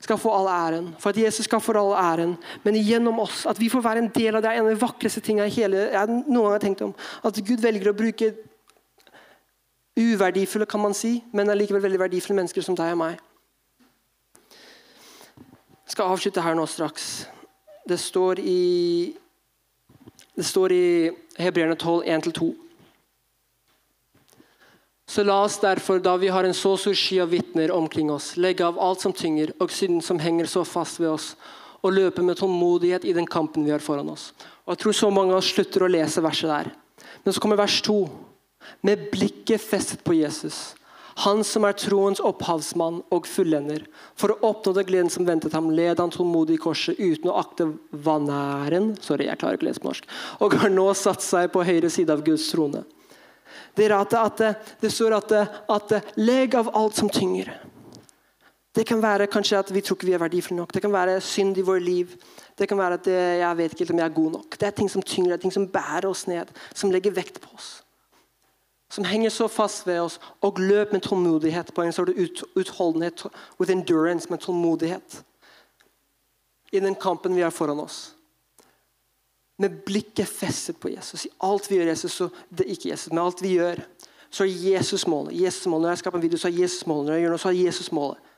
[0.05, 2.37] skal få all æren, for at Jesus skal få all æren.
[2.65, 4.81] Men gjennom oss, at vi får være en del av det, er en av de
[4.81, 6.95] vakreste tingene hele, jeg noen gang har tenkt om.
[7.25, 8.35] At Gud velger å bruke
[9.97, 13.23] uverdifulle, kan man si, men allikevel veldig verdifulle mennesker som deg og meg.
[15.85, 17.29] Jeg skal avslutte her nå straks.
[17.89, 19.15] Det står i
[20.35, 22.64] det i Hebreerne 12, 1-2.
[25.07, 28.37] Så la oss derfor, da vi har en så stor sky av vitner omkring oss,
[28.41, 31.35] legge av alt som tynger, og synden som henger så fast ved oss,
[31.85, 34.33] og løpe med tålmodighet i den kampen vi har foran oss.
[34.65, 36.73] Og Jeg tror så mange av oss slutter å lese verset der.
[37.25, 38.07] Men så kommer vers to.
[38.81, 40.73] Med blikket festet på Jesus,
[41.21, 43.85] han som er troens opphavsmann og fullender.
[44.17, 47.37] For å oppnå det gleden som ventet ham, led han tålmodig i korset uten å
[47.39, 50.09] akte vanæren Sorry, jeg klarer ikke å lese på norsk.
[50.41, 52.83] Og har nå satt seg på høyre side av Guds trone
[53.77, 55.33] det er at, at det står at,
[55.71, 57.53] at leg av alt som tynger.
[58.75, 60.73] Det kan være kanskje at vi tror ikke vi er verdifulle nok.
[60.75, 62.17] Det kan være synd i vårt liv.
[62.59, 64.59] Det kan være at det, jeg vet ikke om jeg er god nok.
[64.61, 67.39] Det er ting som tynger, det er ting som bærer oss ned, som legger vekt
[67.41, 67.85] på oss.
[68.91, 71.71] Som henger så fast ved oss, og løp med tålmodighet.
[71.75, 73.27] På en sort ut, utholdenhet,
[73.61, 75.23] with endurance, med tålmodighet.
[76.73, 78.15] I den kampen vi har foran oss
[79.57, 81.27] med blikket festet på Jesus.
[81.27, 83.85] I alt vi gjør, Jesus, så, det er ikke Jesus, men alt vi gjør,
[84.35, 85.37] så er Jesus målet.
[85.39, 85.83] Jesus målet.
[85.85, 87.07] Når jeg skaper en video, så er Jesus målet.
[87.07, 88.33] Når jeg gjør noe, så er Jesus målet.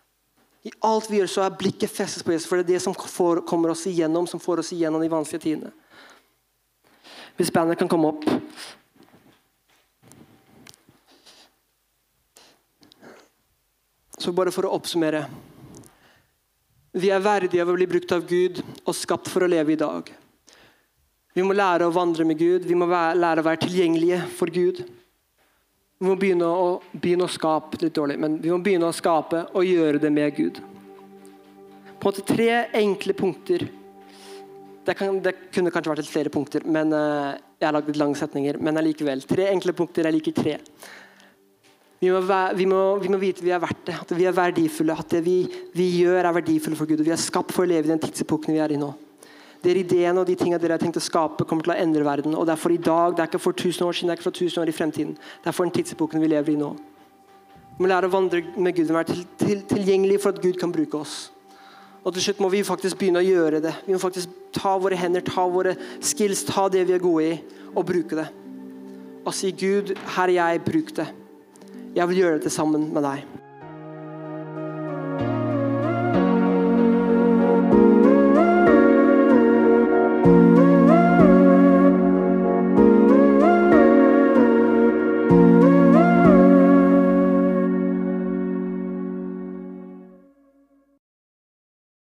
[0.67, 2.95] I alt vi gjør, så er blikket festet på Jesus, for det er det som
[2.97, 5.73] får, kommer oss igjennom, som får oss igjennom de vanskelige tidene.
[7.37, 8.27] Hvis bandet kan komme opp.
[14.19, 15.27] Så bare for å oppsummere.
[16.97, 19.81] Vi er verdige av å bli brukt av Gud og skapt for å leve i
[19.81, 20.09] dag.
[21.37, 22.65] Vi må lære å vandre med Gud.
[22.65, 24.81] Vi må lære å være tilgjengelige for Gud.
[26.01, 29.43] Vi må begynne å, begynne å skape litt dårlig, men vi må begynne å skape
[29.53, 30.63] og gjøre det med Gud.
[32.01, 33.67] På en måte tre enkle punkter.
[34.87, 38.01] Det, kan, det kunne kanskje vært litt flere punkter, men uh, jeg har lagd litt
[38.01, 38.61] lange setninger.
[38.61, 39.25] Men allikevel.
[39.29, 40.09] Tre enkle punkter.
[40.09, 40.59] Jeg liker tre.
[42.01, 42.21] Vi må,
[42.57, 44.97] vi, må, vi må, vite vi er verdt det, at vi er verdifulle.
[44.97, 45.43] At det vi,
[45.77, 47.01] vi gjør, er verdifulle for Gud.
[47.01, 48.93] og Vi er skapt for å leve i den tidsepoken vi er i nå.
[49.65, 52.35] Dere ideene og de tingene dere har tenkt å skape, kommer til å endre verden.
[52.37, 54.21] Og det er for i dag, det er ikke for tusen år siden, det er
[54.21, 55.17] ikke for tusen år i fremtiden.
[55.17, 56.75] Det er for den tidsepoken vi lever i nå.
[57.77, 60.57] Vi må lære å vandre med Gud, og være til, til, tilgjengelig for at Gud
[60.61, 61.17] kan bruke oss.
[62.07, 63.75] Og til slutt må vi faktisk begynne å gjøre det.
[63.85, 67.39] Vi må faktisk ta våre hender, ta våre skills, ta det vi er gode i,
[67.75, 68.29] og bruke det.
[69.27, 71.09] Og si, Gud, her er jeg, bruk det.
[71.97, 73.36] Jeg vil gjøre dette sammen med deg.